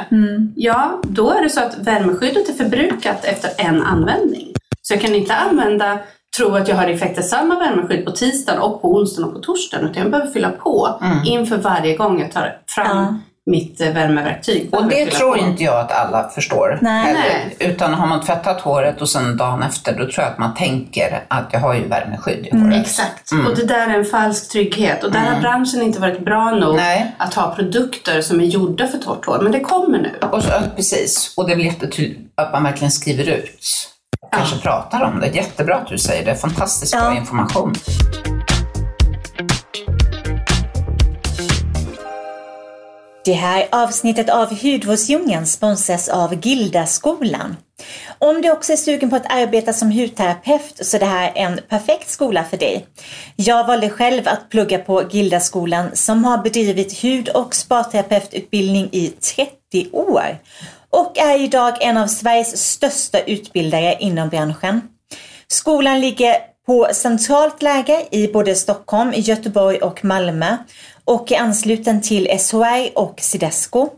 [0.55, 4.53] Ja, då är det så att värmeskyddet är förbrukat efter en användning.
[4.87, 5.99] Så jag kan inte använda,
[6.37, 9.39] tro att jag har effekt av samma värmeskydd på tisdagen och på onsdagen och på
[9.39, 9.89] torsdagen.
[9.89, 13.15] Utan jag behöver fylla på inför varje gång jag tar fram Ja.
[13.45, 14.69] mitt eh, värmeverktyg.
[14.71, 15.37] Och det tror på.
[15.39, 16.79] inte jag att alla förstår.
[16.81, 17.05] Nej.
[17.05, 17.19] heller.
[17.19, 17.55] Nej.
[17.71, 21.23] Utan har man tvättat håret och sen dagen efter, då tror jag att man tänker
[21.27, 22.81] att jag har ju värmeskydd i håret.
[22.81, 23.31] Exakt.
[23.47, 25.03] Och det där är en falsk trygghet.
[25.03, 27.15] Och där har branschen inte varit bra nog Nej.
[27.17, 29.39] att ha produkter som är gjorda för torrt hår.
[29.41, 30.27] Men det kommer nu.
[30.31, 31.33] Och så, precis.
[31.37, 33.89] Och det väl jättetydligt att man verkligen skriver ut.
[34.33, 35.27] Kanske pratar om det.
[35.27, 36.35] Jättebra att du säger det.
[36.35, 37.73] Fantastiskt bra information.
[43.25, 47.55] Det här avsnittet av Hudvårdsdjungeln sponsras av Gildaskolan.
[48.19, 51.59] Om du också är sugen på att arbeta som hudterapeut så är det här en
[51.69, 52.85] perfekt skola för dig.
[53.35, 59.89] Jag valde själv att plugga på Gildaskolan som har bedrivit hud och sparterapeututbildning i 30
[59.91, 60.37] år
[60.93, 64.81] och är idag en av Sveriges största utbildare inom branschen.
[65.47, 70.57] Skolan ligger på centralt läge i både Stockholm, Göteborg och Malmö
[71.05, 73.89] och är ansluten till SHR och Sidesco.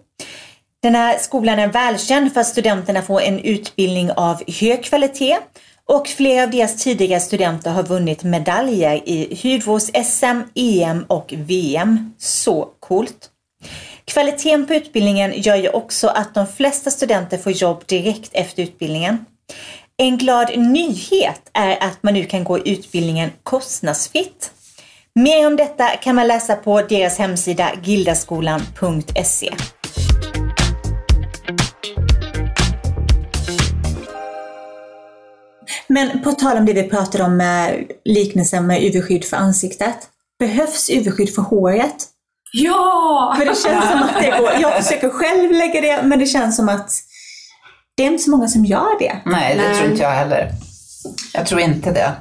[0.82, 5.38] Den här skolan är välkänd för att studenterna får en utbildning av hög kvalitet
[5.86, 12.14] och flera av deras tidigare studenter har vunnit medaljer i hudvårds-SM, EM och VM.
[12.18, 13.32] Så coolt!
[14.08, 19.26] Kvaliteten på utbildningen gör ju också att de flesta studenter får jobb direkt efter utbildningen.
[19.98, 24.52] En glad nyhet är att man nu kan gå utbildningen kostnadsfritt.
[25.15, 29.54] Mer om detta kan man läsa på deras hemsida gildaskolan.se.
[35.88, 39.96] Men på tal om det vi pratade om med liknelsen med UV-skydd för ansiktet.
[40.39, 42.14] Behövs UV-skydd för håret?
[42.63, 43.36] Ja!
[43.38, 44.52] För det känns som att det går.
[44.62, 46.91] Jag försöker själv lägga det, men det känns som att
[47.98, 49.15] det är inte så många som gör det.
[49.26, 49.76] Nej, det Nej.
[49.78, 50.50] tror inte jag heller.
[51.34, 52.12] Jag tror inte det.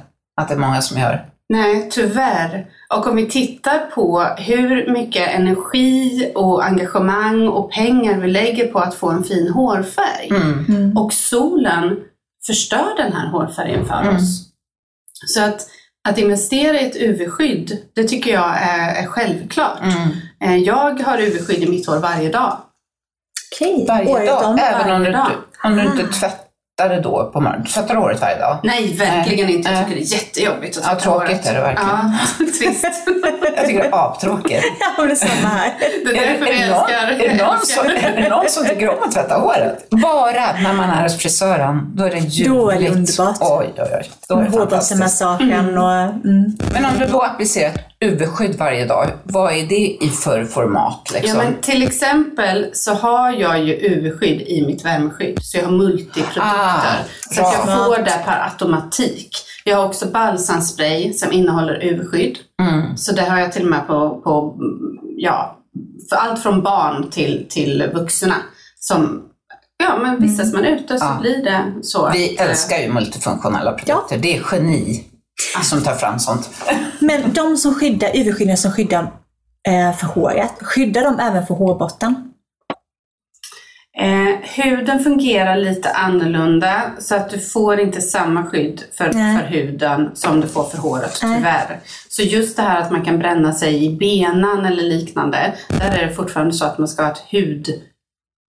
[0.41, 1.25] Att det är många som gör.
[1.49, 2.65] Nej, tyvärr.
[2.93, 8.79] Och om vi tittar på hur mycket energi och engagemang och pengar vi lägger på
[8.79, 10.29] att få en fin hårfärg.
[10.29, 10.97] Mm.
[10.97, 11.97] Och solen
[12.47, 14.15] förstör den här hårfärgen för Mm.
[14.15, 14.49] oss.
[15.35, 15.67] Så att,
[16.09, 19.79] att investera i ett UV-skydd, det tycker jag är, är självklart.
[20.41, 20.53] Mm.
[20.53, 22.57] Eh, Jag har UV-skydd i mitt hår varje dag.
[23.55, 24.57] Okej, Varje året dag, om.
[24.61, 25.27] även om du, varje dag.
[25.31, 27.65] inte- om du inte tvättar det då på morgonen.
[27.65, 28.57] Tvättar du håret varje dag?
[28.63, 29.71] Nej, verkligen inte.
[29.71, 31.45] Jag tycker det är jättejobbigt att Ja, tvätta tråkigt håret.
[31.45, 31.89] är det verkligen.
[31.89, 32.85] Ja, trist.
[33.55, 34.63] Jag tycker det är aptråkigt.
[34.97, 35.73] Ja, det är samma här.
[35.79, 37.25] Det är därför är, någon, älskar.
[37.25, 39.89] är, det någon som, är det någon som tycker om att tvätta håret?
[39.89, 42.55] Bara när man är hos frisören, då är det ljuvligt.
[42.55, 43.37] Då är det underbart.
[43.39, 44.11] Oj, oj, oj.
[44.29, 44.57] Då är det fantastiskt.
[44.59, 45.91] Hårbottensmassagen och...
[45.91, 46.57] Mm.
[46.73, 47.71] Men om du då applicerar
[48.05, 51.01] UV-skydd varje dag, vad är det i för format?
[51.13, 51.37] Ja, Liksom?
[51.37, 55.39] men till exempel så har jag ju UV-skydd i mitt värmeskydd.
[55.41, 56.41] Så jag har multiprodukter.
[56.41, 56.81] Ah,
[57.31, 59.29] så jag får det per automatik.
[59.63, 62.35] Jag har också balsamspray som innehåller UV-skydd.
[62.61, 62.97] Mm.
[62.97, 64.57] Så det har jag till och med på, på
[65.17, 65.59] ja,
[66.09, 68.35] för allt från barn till, till vuxna.
[68.79, 69.21] Som,
[69.83, 71.17] ja, men vistas man ute så Ja.
[71.21, 72.09] blir det så.
[72.13, 74.17] Vi att, eh, älskar ju multifunktionella produkter.
[74.17, 75.03] Det är geni
[75.63, 76.49] som tar fram sånt.
[77.05, 79.11] Men de som skyddar, UV-skydden som skyddar
[79.67, 82.31] eh, för håret, skyddar de även för hårbotten?
[83.97, 89.37] Eh, huden fungerar lite annorlunda så att du får inte samma skydd för, Nej.
[89.37, 91.37] för huden som du får för håret Nej.
[91.37, 91.79] tyvärr.
[92.09, 96.07] Så just det här att man kan bränna sig i benan eller liknande, där är
[96.07, 97.67] det fortfarande så att man ska ha ett hud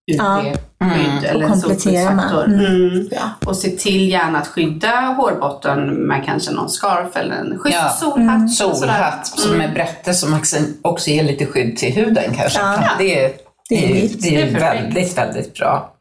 [0.05, 0.53] Ja.
[0.81, 1.23] UV-skydd Mm.
[1.23, 2.31] eller Och komplettera med.
[2.45, 2.65] Mm.
[2.65, 3.07] Mm.
[3.11, 3.29] Ja.
[3.45, 7.89] Och se till gärna att skydda hårbotten med kanske någon scarf eller en schysst Ja.
[7.89, 8.51] solhatt.
[8.51, 8.73] sådär.
[8.75, 10.39] Solhatt som är brätte som
[10.81, 12.59] också- ger lite skydd till huden kanske.
[12.59, 12.79] Ja.
[12.99, 13.31] Det är,
[13.69, 15.93] Det det är det är, Det är väldigt, väldigt bra.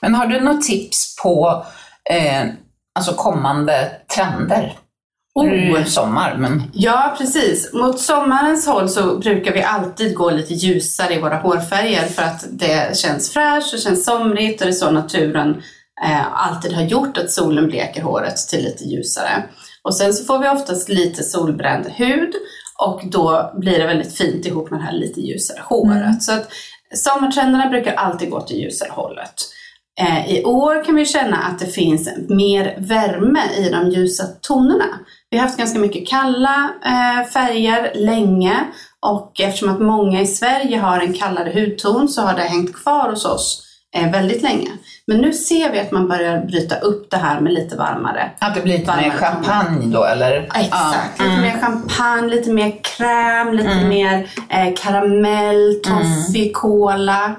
[0.00, 1.64] Men har du något tips på
[2.10, 2.46] eh,
[2.98, 4.72] alltså kommande trender?
[5.34, 5.84] Oh.
[5.84, 7.72] Sommar, men Ja, precis.
[7.72, 12.44] Mot sommarens håll så brukar vi alltid gå lite ljusare i våra hårfärger för att
[12.50, 15.62] det känns fräscht och känns somrigt och det är så naturen
[16.04, 19.44] eh, alltid har gjort att solen bleker håret till lite ljusare.
[19.82, 22.34] Och sen så får vi oftast lite solbränd hud
[22.78, 25.96] och då blir det väldigt fint ihop med det här lite ljusare håret.
[25.96, 26.20] Mm.
[26.20, 26.48] Så att
[26.94, 29.34] sommartrenderna brukar alltid gå till ljusare hållet.
[30.00, 34.98] Eh, I år kan vi känna att det finns mer värme i de ljusa tonerna.
[35.34, 38.56] Vi har haft ganska mycket kalla eh, färger länge
[39.06, 43.10] och eftersom att många i Sverige har en kallare hudton så har det hängt kvar
[43.10, 43.62] hos oss
[43.96, 44.70] eh, väldigt länge.
[45.06, 48.30] Men nu ser vi att man börjar bryta upp det här med lite varmare.
[48.38, 50.32] Att det blir lite mer champagne då eller?
[50.40, 50.72] Exakt,
[51.18, 51.24] Ja.
[51.24, 51.40] lite Mm.
[51.42, 57.36] mer champagne, lite mer kräm, lite mer eh, karamell, toffee, cola.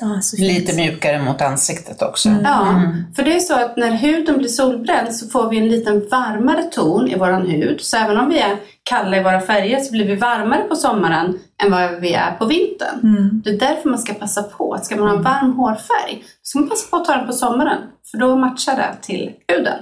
[0.00, 0.38] Fint.
[0.38, 2.28] Lite mjukare mot ansiktet också.
[2.44, 2.82] Ja,
[3.16, 6.62] för det är så att när huden blir solbränd så får vi en liten varmare
[6.62, 7.80] ton i våran hud.
[7.80, 11.38] Så även om vi är kalla i våra färger så blir vi varmare på sommaren
[11.62, 13.00] än vad vi är på vintern.
[13.02, 13.42] Mm.
[13.44, 14.74] Det är därför man ska passa på.
[14.74, 17.26] att Ska man ha en varm hårfärg så ska man passa på att ta den
[17.26, 17.78] på sommaren.
[18.10, 19.78] För då matchar det till huden.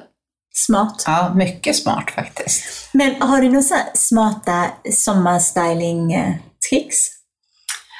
[0.56, 1.04] Smart.
[1.06, 2.64] Ja, mycket smart faktiskt.
[2.92, 3.62] Men har du några
[3.94, 7.13] smarta sommarstyling-tricks?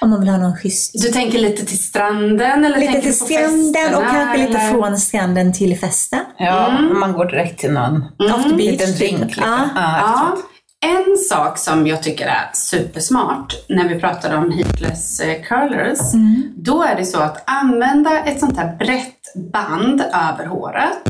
[0.04, 1.02] Om man vill ha någon schysst...
[1.02, 4.70] Du tänker lite till stranden eller Lite till stranden och festerna, kanske lite eller?
[4.72, 6.20] från stranden till festen.
[6.38, 6.98] Ja, Mm.
[7.00, 8.58] man går direkt till någon After beach.
[8.70, 9.16] liten drink.
[9.18, 9.26] typ.
[9.26, 9.44] Liksom.
[9.46, 9.68] Ja.
[9.74, 10.36] Ja, Ja,
[10.88, 15.98] en sak som jag tycker är supersmart när vi pratar om heatless eh, curlers,
[16.56, 21.02] då är det så att använda ett sånt här brett band över håret.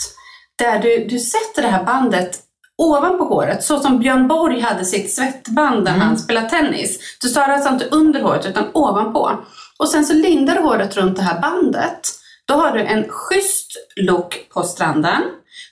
[0.59, 2.38] Där du, du sätter det här bandet
[2.78, 6.98] ovanpå håret, så som Björn Borg hade sitt svettband när han spelade tennis.
[7.22, 9.30] Du tar det alltså inte under håret utan ovanpå.
[9.78, 12.00] Och sen så lindar du håret runt det här bandet.
[12.46, 15.22] Då har du en schysst look på stranden.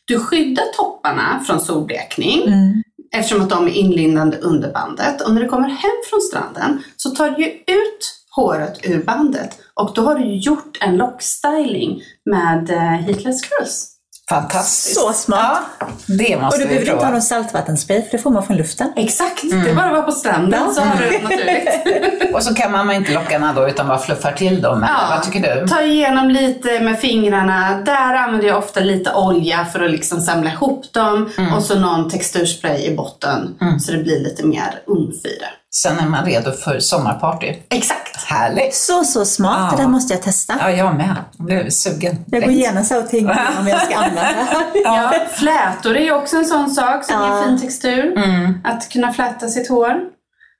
[0.04, 2.82] Du skyddar topparna från solblekning Mm.
[3.14, 5.20] eftersom att de är inlindande under bandet.
[5.20, 9.58] Och när du kommer hem från stranden så tar du ju ut håret ur bandet
[9.74, 13.88] och då har du gjort en lockstyling med eh, heatless curls.
[14.32, 15.00] Fantastiskt.
[15.00, 15.58] Så smart.
[15.80, 18.46] Ja, det Och måste du vi behöver inte ha någon saltvattenspray för det får man
[18.46, 18.92] från luften.
[18.96, 22.34] Exakt, det är bara att vara på stranden så har du det naturligt.
[22.34, 24.82] Och så kan man inte lockarna då utan bara fluffar till dem.
[24.84, 25.68] eller Vad tycker du?
[25.68, 27.80] Ta igenom lite med fingrarna.
[27.86, 31.52] Där använder jag ofta lite olja för att liksom samla ihop dem Mm.
[31.54, 35.48] och så någon texturspray i botten så det blir lite mer umf i det.
[35.76, 37.54] Sen är man redo för sommarparty.
[37.68, 38.16] Exakt.
[38.16, 38.74] Härligt!
[38.74, 39.68] Så, så smart.
[39.70, 39.76] Ja.
[39.76, 40.54] Det där måste jag testa.
[40.60, 41.16] Ja, jag med.
[41.36, 42.16] Jag blev sugen.
[42.26, 44.46] Jag går så och tänker om jag ska använda.
[44.84, 47.38] Ja, flätor är ju också en sån sak som Ja.
[47.40, 48.16] ger fin textur.
[48.16, 48.58] Mm.
[48.64, 49.94] Att kunna fläta sitt hår.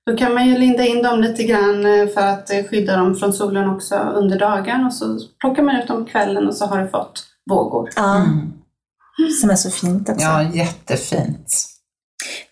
[0.07, 3.15] Då kan man ju linda in dem lite grann eh, för att eh, skydda dem
[3.17, 6.67] från solen också under dagen och så plockar man ut dem på kvällen och så
[6.67, 7.89] har du fått vågor.
[7.97, 8.27] Ja.
[9.41, 10.25] Som är så fint också.
[10.27, 11.47] Ja, jättefint.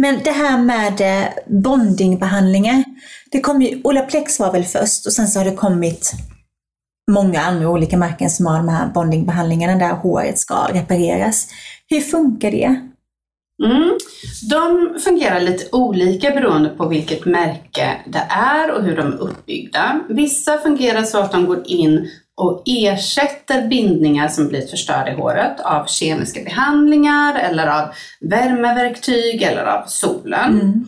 [0.01, 2.85] Men det här med eh, bondingbehandlingar.
[3.31, 6.13] Det kom ju, Olaplex var väl först och sen så har det kommit
[7.11, 11.49] många andra olika märken som har de här bondingbehandlingarna där håret ska repareras.
[11.89, 12.81] Hur funkar det?
[13.65, 13.99] Mm.
[14.51, 20.01] De fungerar lite olika beroende på vilket märke det är och hur de är uppbyggda.
[20.09, 25.61] Vissa fungerar så att de går in och ersätter bindningar som blivit förstörda i håret
[25.61, 27.89] av kemiska behandlingar eller av
[28.21, 30.87] värmeverktyg eller av solen.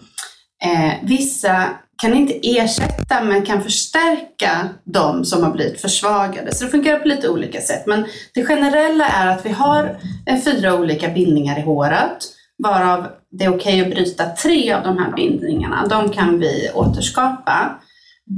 [0.65, 1.69] Eh, vissa
[2.03, 6.55] kan inte ersätta men kan förstärka de som har blivit försvagade.
[6.55, 7.87] Så det fungerar på lite olika sätt.
[7.87, 12.19] Men det generella är att vi har eh, fyra olika bindningar i håret.
[12.59, 15.87] Varav det är okej att bryta tre av de här bindningarna.
[15.87, 17.79] De kan vi återskapa.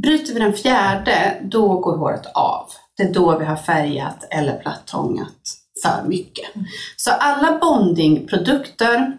[0.03, 2.67] Bryter vi den fjärde, då går håret av.
[2.97, 5.37] Det är då vi har färgat eller plattångat
[5.83, 6.47] för mycket.
[6.97, 9.19] Så alla bondingprodukter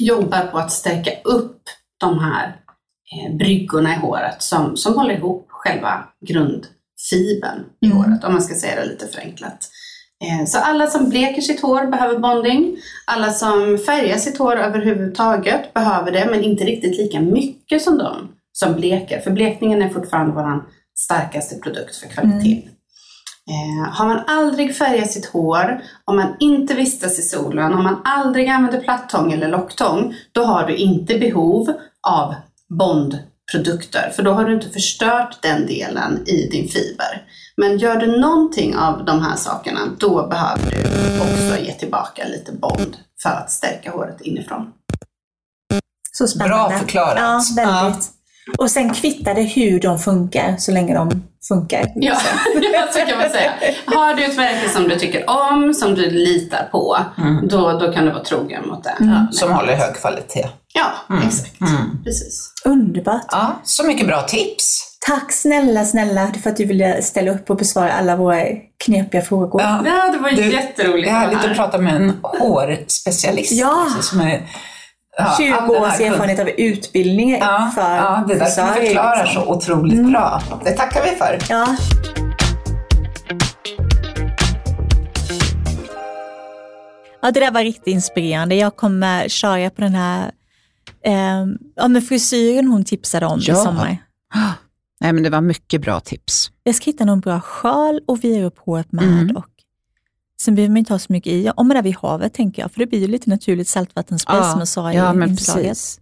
[0.00, 1.62] jobbar på att stärka upp
[2.00, 2.56] de här
[3.12, 7.98] eh, bryggorna i håret som, som håller ihop själva grundfibern i Mm.
[7.98, 9.70] håret, om man ska säga det lite förenklat.
[10.24, 12.76] Eh, Så alla som bleker sitt hår behöver bonding.
[13.06, 18.28] Alla som färgar sitt hår överhuvudtaget behöver det, men inte riktigt lika mycket som de
[18.52, 19.20] som bleker.
[19.20, 20.64] För blekningen är fortfarande vår
[20.98, 22.68] starkaste produkt för kvalitet.
[23.48, 28.00] Eh, har man aldrig färgat sitt hår, om man inte vistas i solen, om man
[28.04, 31.72] aldrig använder plattång eller locktång, då har du inte behov
[32.08, 32.34] av
[32.78, 37.22] bondprodukter, för då har du inte förstört den delen i din fiber.
[37.56, 42.52] Men gör du någonting av de här sakerna, då behöver du också ge tillbaka lite
[42.52, 44.72] bond för att stärka håret inifrån.
[46.12, 46.68] Så spännande.
[46.68, 47.18] Bra förklarat.
[47.18, 48.17] Ja, väldigt.
[48.58, 51.92] Och sen kvittar det hur de funkar så länge de funkar.
[51.94, 52.14] Ja,
[52.92, 53.52] så kan man säga.
[53.86, 56.98] Har du ett märke som du tycker om, som du litar på,
[57.50, 59.26] då, då kan du vara trogen mot det.
[59.32, 60.48] Som håller hög kvalitet.
[60.74, 61.58] Ja, exakt.
[62.04, 62.52] Precis.
[62.64, 63.26] Underbart.
[63.30, 64.84] Ja, så mycket bra tips.
[65.06, 68.44] Tack snälla, snälla för att du ville ställa upp och besvara alla våra
[68.84, 69.62] knepiga frågor.
[69.62, 69.80] Ja.
[70.12, 71.50] Det var Du, jätteroligt Det är härligt här.
[71.50, 73.52] att prata med en hårspecialist.
[73.52, 73.82] Ja.
[73.86, 74.38] alltså, Som är Ja,
[75.38, 79.24] 20 all den års erfarenhet av utbildning Ja, för ja, det är därför du förklarar
[79.24, 79.42] liksom.
[79.42, 80.42] så otroligt bra.
[80.64, 81.38] Det tackar vi för.
[81.48, 81.76] Ja.
[87.22, 88.54] Ja, det där var riktigt inspirerande.
[88.54, 90.30] Jag kommer köra på den här
[91.04, 91.46] eh,
[91.76, 93.52] ja, men frisyren hon tipsade om Ja.
[93.54, 93.96] i sommar.
[95.00, 96.50] Nej, men det var mycket bra tips.
[96.62, 99.04] Jag ska hitta någon bra sjal och vira upp håret med.
[99.04, 99.36] Mm.
[99.36, 99.46] Och
[100.40, 101.50] sen behöver man inte ha så mycket i.
[101.56, 104.58] Om man är vid havet tänker jag, för det blir ju lite naturligt saltvattenspray som
[104.58, 105.68] jag sa i ja, men inslaget.
[105.68, 106.00] precis.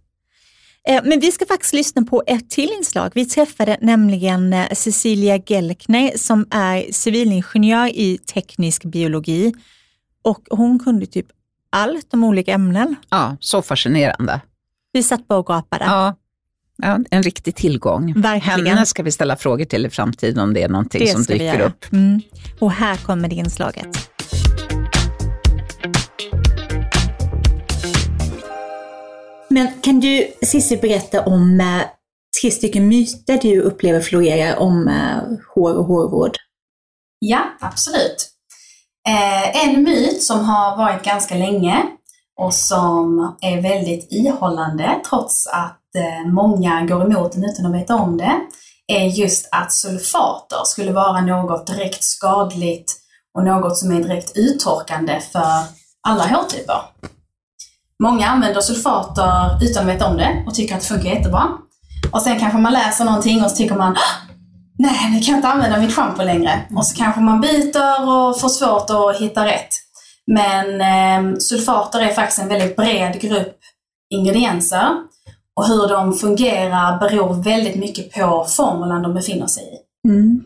[0.87, 3.11] Eh, Men vi ska faktiskt lyssna på ett till inslag.
[3.15, 9.53] Vi träffade nämligen eh, Cecilia Gelkner som är civilingenjör i teknisk biologi.
[10.23, 11.25] Och hon kunde typ
[11.69, 12.95] allt om olika ämnen.
[13.09, 14.41] Ja, så fascinerande.
[14.91, 15.85] Vi satt bara och gapade.
[15.85, 16.15] Ja.
[16.81, 18.21] Ja, en riktig tillgång.
[18.21, 18.65] Verkligen.
[18.67, 21.39] Henne ska vi ställa frågor till i framtiden om det är någonting som ska vi
[21.39, 21.85] dyker upp.
[21.91, 22.21] Mm.
[22.59, 24.09] Och här kommer det inslaget.
[29.57, 31.87] Men kan du Cissi berätta om eh,
[32.41, 36.31] tre stycken myter du upplever florerar om eh, hår och hårvård?
[37.19, 38.29] Ja, absolut.
[39.07, 41.83] Eh, en myt som har varit ganska länge
[42.39, 47.95] och som är väldigt ihållande trots att eh, många går emot den utan att veta
[47.95, 48.39] om det,
[48.87, 52.93] är just att sulfater skulle vara något direkt skadligt
[53.37, 55.63] och något som är direkt uttorkande för
[56.07, 56.81] alla hårtyper.
[58.03, 61.47] Många använder sulfater utan att veta om det och tycker att det funkar jättebra.
[62.11, 64.31] Och sen kanske man läser någonting och så tycker man "Ah,
[64.79, 66.61] nej, nu kan jag inte använda mitt schampo längre.
[66.75, 69.69] Och så kanske man byter och får svårt att hitta rätt.
[70.31, 73.57] Men eh, sulfater är faktiskt en väldigt bred grupp
[74.09, 74.87] ingredienser.
[75.55, 80.07] Och hur de fungerar beror väldigt mycket på formulan de befinner sig i.
[80.09, 80.43] Mm.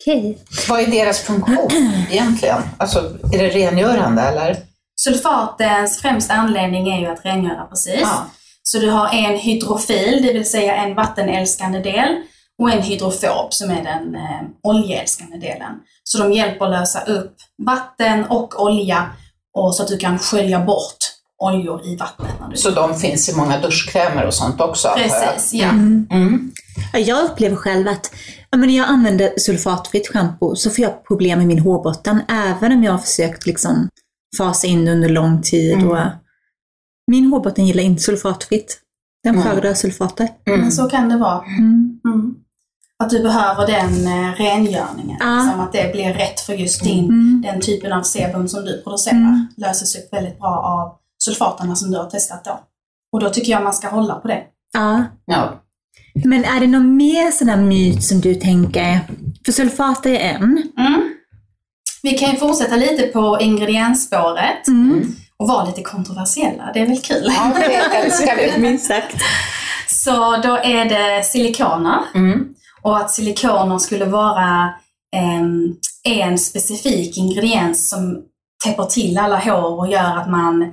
[0.00, 0.38] Okej.
[0.68, 1.70] Vad är deras funktion
[2.10, 2.58] egentligen?
[2.76, 2.98] Alltså,
[3.32, 4.56] är det rengörande eller?
[5.04, 8.00] Sulfatens främsta anledning är ju att rengöra precis.
[8.00, 8.26] Ja.
[8.62, 12.16] Så du har en hydrofil, det vill säga en vattenälskande del,
[12.58, 15.72] och en hydrofob som är den eh, oljeälskande delen.
[16.04, 17.36] Så de hjälper att lösa upp
[17.66, 19.10] vatten och olja
[19.56, 20.96] och så att du kan skölja bort
[21.42, 22.40] oljor i vattnet.
[22.40, 22.56] När du...
[22.56, 24.88] Så de finns i många duschkrämer och sånt också?
[24.96, 25.68] Precis, ja.
[25.68, 26.52] Mm.
[26.92, 28.10] Ja, Jag upplever själv att
[28.56, 32.92] när jag använder sulfatfritt schampo så får jag problem med min hårbotten även om jag
[32.92, 33.88] har försökt liksom
[34.38, 35.72] fasa in under lång tid.
[35.74, 35.88] Mm.
[35.88, 35.98] Och,
[37.10, 38.80] min hårbotten gillar inte sulfatfritt.
[39.24, 39.46] Den Mm.
[39.46, 40.28] föredrar sulfater.
[40.46, 41.44] Men så kan det vara.
[41.44, 42.00] Mm.
[42.04, 42.34] Mm.
[42.98, 45.16] Att du behöver den eh, rengöringen.
[45.20, 45.36] Ja.
[45.44, 47.42] Liksom att det blir rätt för just din, Mm.
[47.46, 49.16] den typen av sebum som du producerar.
[49.16, 49.46] Mm.
[49.56, 52.60] Löses upp väldigt bra av sulfaterna som du har testat då.
[53.12, 54.42] Och då tycker jag man ska hålla på det.
[54.72, 55.04] Ja.
[55.24, 55.60] Ja.
[56.24, 59.00] Men är det någon mer sån myt som du tänker,
[59.44, 60.42] för sulfater är en.
[60.78, 61.13] Mm.
[62.04, 65.16] Vi kan ju fortsätta lite på ingrediensspåret Mm.
[65.36, 66.70] och vara lite kontroversiella.
[66.74, 67.32] Det är väl kul?
[67.36, 68.58] ja, det älskar vi.
[68.60, 69.16] Minst sagt.
[69.88, 71.98] Så då är det silikoner.
[72.14, 72.44] Mm.
[72.82, 74.70] Och att silikoner skulle vara
[75.16, 78.22] em, en specifik ingrediens som
[78.64, 80.72] täpper till alla hår och gör att man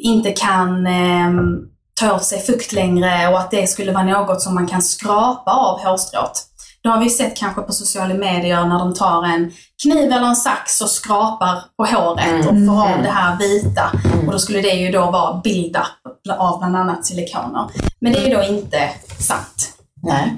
[0.00, 1.58] inte kan em,
[2.00, 5.50] ta åt sig fukt längre och att det skulle vara något som man kan skrapa
[5.52, 6.42] av hårstrået.
[6.82, 9.52] Då har vi sett kanske på sociala medier när de tar en
[9.84, 13.92] kniv eller en sax och skrapar på håret och får av det här vita.
[14.26, 17.70] Och då skulle det ju då vara build-up av bland annat silikoner.
[18.00, 19.72] Men det är ju då inte sant.
[20.02, 20.36] Nej.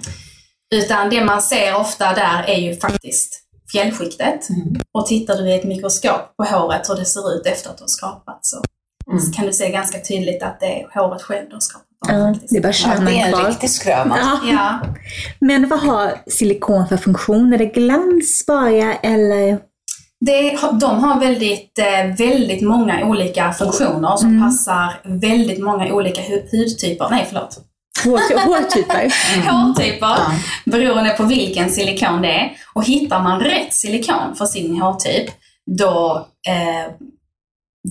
[0.74, 3.42] Utan det man ser ofta där är ju faktiskt
[3.72, 4.48] fjällskiktet.
[4.94, 7.82] Och tittar du i ett mikroskop på håret hur det ser ut efter att du
[7.82, 8.62] har skrapat så,
[9.10, 9.20] Mm.
[9.20, 11.85] så kan du se ganska tydligt att det är håret själv du har skrapat.
[12.08, 14.18] Ja, det är bara Ja, kärnan det är en riktig skröna.
[14.20, 14.40] Ja.
[14.52, 14.80] Ja.
[15.40, 17.52] Men vad har silikon för funktion?
[17.52, 19.58] Är det glans bara eller?
[20.20, 26.48] Det, de har väldigt, eh, väldigt många olika funktioner som passar väldigt många olika hu-
[26.50, 27.06] hudtyper.
[27.10, 27.58] Nej, förlåt.
[28.04, 29.12] Hår- Hårtyper?
[29.50, 30.16] Hårtyper,
[30.64, 32.52] beroende på vilken silikon det är.
[32.74, 35.26] Och hittar man rätt silikon för sin hårtyp,
[35.78, 36.92] då, eh,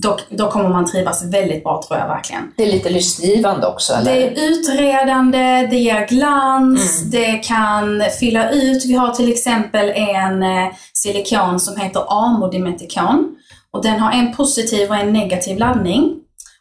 [0.02, 2.52] då, då kommer man trivas väldigt bra tror jag verkligen.
[2.56, 4.14] Det är lite lystgivande också, eller?
[4.14, 8.84] Det är utredande, det ger glans, det kan fylla ut.
[8.84, 13.36] Vi har till exempel en eh, silikon som heter amodimetikon.
[13.70, 16.16] Och den har en positiv och en negativ laddning.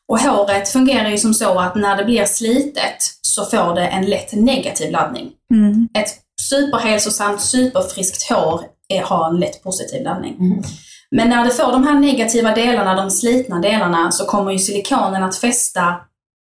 [0.08, 4.06] Och håret fungerar ju som så att när det blir slitet så får det en
[4.06, 5.32] lätt negativ laddning.
[5.54, 5.88] Mm.
[5.98, 6.16] Ett
[6.50, 10.36] superhälsosamt, superfriskt hår är, har en lätt positiv laddning.
[10.40, 10.64] Mm.
[11.12, 15.24] Men när det får de här negativa delarna, de slitna delarna, så kommer ju silikonen
[15.24, 15.96] att fästa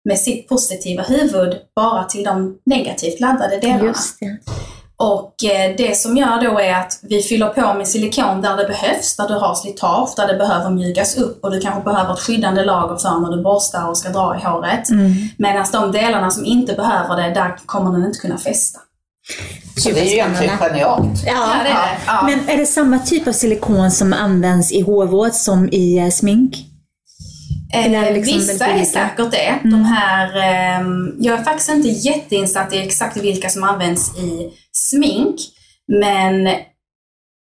[0.05, 3.95] med sitt positiva huvud bara till de negativt laddade delarna.
[4.21, 4.39] Det.
[4.97, 8.65] Och eh, det som gör då är att vi fyller på med silikon där det
[8.65, 12.21] behövs, där du har slitage, där det behöver mjukas upp och du kanske behöver ett
[12.21, 14.89] skyddande lager för när du borstar och ska dra i håret.
[15.39, 18.81] Medan de delarna som inte behöver det, där kommer den inte kunna fästa.
[19.77, 21.23] Så det är ju egentligen genialt.
[21.27, 21.99] Ja, det är det.
[22.07, 22.23] Ja.
[22.27, 26.57] Men är det samma typ av silikon som används i hårvård som i eh, smink?
[27.75, 29.59] Eller är Eh, liksom vissa är säkert det.
[29.63, 35.37] De här, ehm, jag är faktiskt inte jätteinsatt i exakt vilka som används i smink,
[36.01, 36.49] men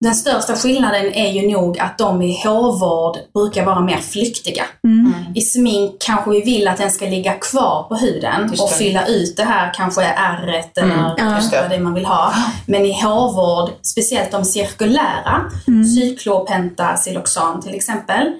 [0.02, 4.64] den största skillnaden är ju nog att de i hårvård brukar vara mer flyktiga.
[4.84, 5.14] Mm.
[5.36, 9.38] I smink kanske vi vill att den ska ligga kvar på huden och fylla ut
[9.38, 11.16] det här kanske ärret eller ja.
[11.18, 11.62] Det.
[11.62, 12.34] vad det är man vill ha.
[12.66, 15.52] Men i hårvård, speciellt de cirkulära,
[15.95, 18.34] cyklopentasiloxan till exempel,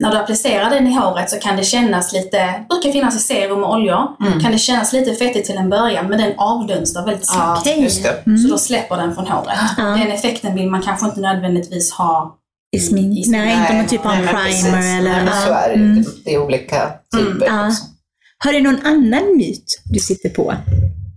[0.00, 3.64] när du applicerar den i håret så kan det kännas lite, brukar finnas i serum
[3.64, 7.66] och oljor, kan det kännas lite fettigt till en början men den avdunstar väldigt snabbt.
[7.76, 8.38] Just det.
[8.38, 9.58] Så då släpper den från håret.
[9.76, 9.84] Ja.
[9.84, 12.36] Den effekten vill man kanske inte nödvändigtvis ha
[12.76, 13.18] I smink?
[13.18, 13.44] i smink.
[13.44, 14.98] Nej, inte om man typ har en nej, primer precis.
[14.98, 15.24] eller...
[15.24, 16.04] Nej, så är det ju.
[16.24, 17.66] Det är olika typer.
[17.66, 17.88] Liksom.
[18.44, 20.54] Har du någon annan myt du sitter på?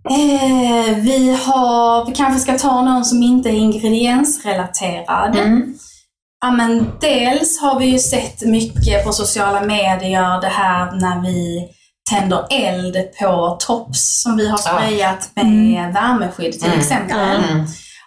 [0.10, 5.36] Eh, vi, har, vi kanske ska ta någon som inte är ingrediensrelaterad.
[5.36, 5.78] Mm.
[6.42, 11.68] Ja, men dels har vi ju sett mycket på sociala medier det här när vi
[12.10, 16.80] tänder eld på tops som vi har sprayat med värmeskydd till Mm.
[16.80, 17.44] exempel.
[17.44, 17.66] Mm.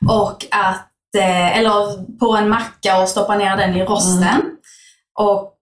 [0.08, 4.40] Och att, eh, eller på en macka och stoppa ner den i rosten.
[5.18, 5.54] Och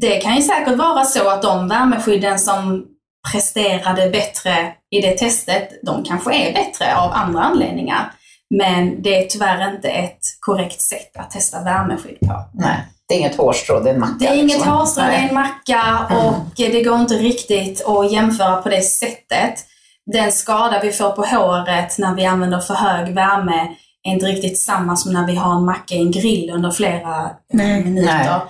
[0.00, 2.84] det kan ju säkert vara så att de värmeskydden som
[3.32, 8.12] presterade bättre i det testet, de kanske är bättre av andra anledningar.
[8.58, 12.44] Men det är tyvärr inte ett korrekt sätt att testa värmeskydd på.
[12.54, 14.16] Nej, det är inget hårstrå, det är en macka.
[14.18, 14.72] Det är inget liksom.
[14.72, 15.28] hårstrå, det är Nej.
[15.28, 19.54] en macka och det går inte riktigt att jämföra på det sättet.
[20.06, 23.68] Den skada vi får på håret när vi använder för hög värme
[24.02, 27.30] är inte riktigt samma som när vi har en macka i en grill under flera
[27.52, 27.84] Nej.
[27.84, 28.14] minuter.
[28.14, 28.40] Nej.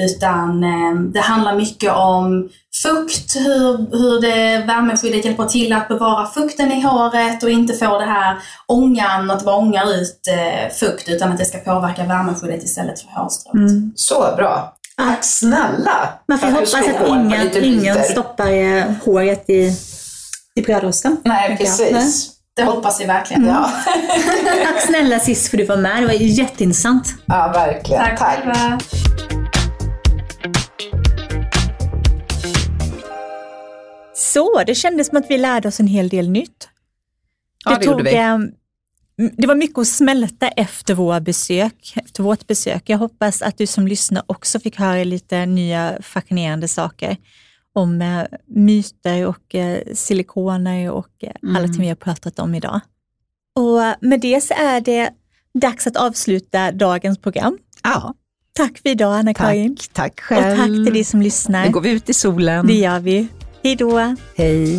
[0.00, 2.48] Utan eh, det handlar mycket om
[2.82, 7.98] fukt, hur, hur det värmeskyddet hjälper till att bevara fukten i håret och inte få
[7.98, 8.36] det här
[8.66, 13.00] ångan, att det bara ångar ut eh, fukt, utan att det ska påverka värmeskyddet istället
[13.00, 13.54] för hårstrået.
[13.54, 13.92] Mm.
[13.96, 14.74] Så bra.
[14.96, 16.08] Tack snälla.
[16.28, 19.76] Man får för hoppas att ingen, ingen stoppar eh, håret i,
[20.54, 21.16] i brödrosten.
[21.24, 22.30] Nej, precis.
[22.56, 23.46] Det hoppas vi verkligen.
[23.46, 23.70] Ja.
[24.64, 27.14] Tack snälla Cis för att du var med, det var jätteintressant.
[27.26, 28.04] ja, verkligen.
[28.04, 28.78] Tack själva.
[34.32, 36.68] Så, det kändes som att vi lärde oss en hel del nytt.
[37.64, 38.14] Ja, det gjorde vi.
[38.16, 38.38] eh,
[39.36, 42.82] det var mycket att smälta efter våra besök, efter vårt besök.
[42.86, 47.16] Jag hoppas att du som lyssnar också fick höra lite nya fascinerande saker
[47.74, 52.80] om eh, myter och eh, silikoner och eh, allt vi har pratat om idag.
[53.56, 55.10] Och eh, med det så är det
[55.60, 57.58] dags att avsluta dagens program.
[57.82, 58.14] Ja,
[58.54, 59.76] Tack för idag Anna-Karin.
[59.76, 59.92] tack.
[59.92, 60.56] Tack Och själv.
[60.56, 61.64] tack till dig som lyssnar.
[61.66, 62.66] Nu går vi ut i solen.
[62.66, 63.28] Det gör vi.
[63.62, 64.14] Hej då.
[64.36, 64.78] Hej.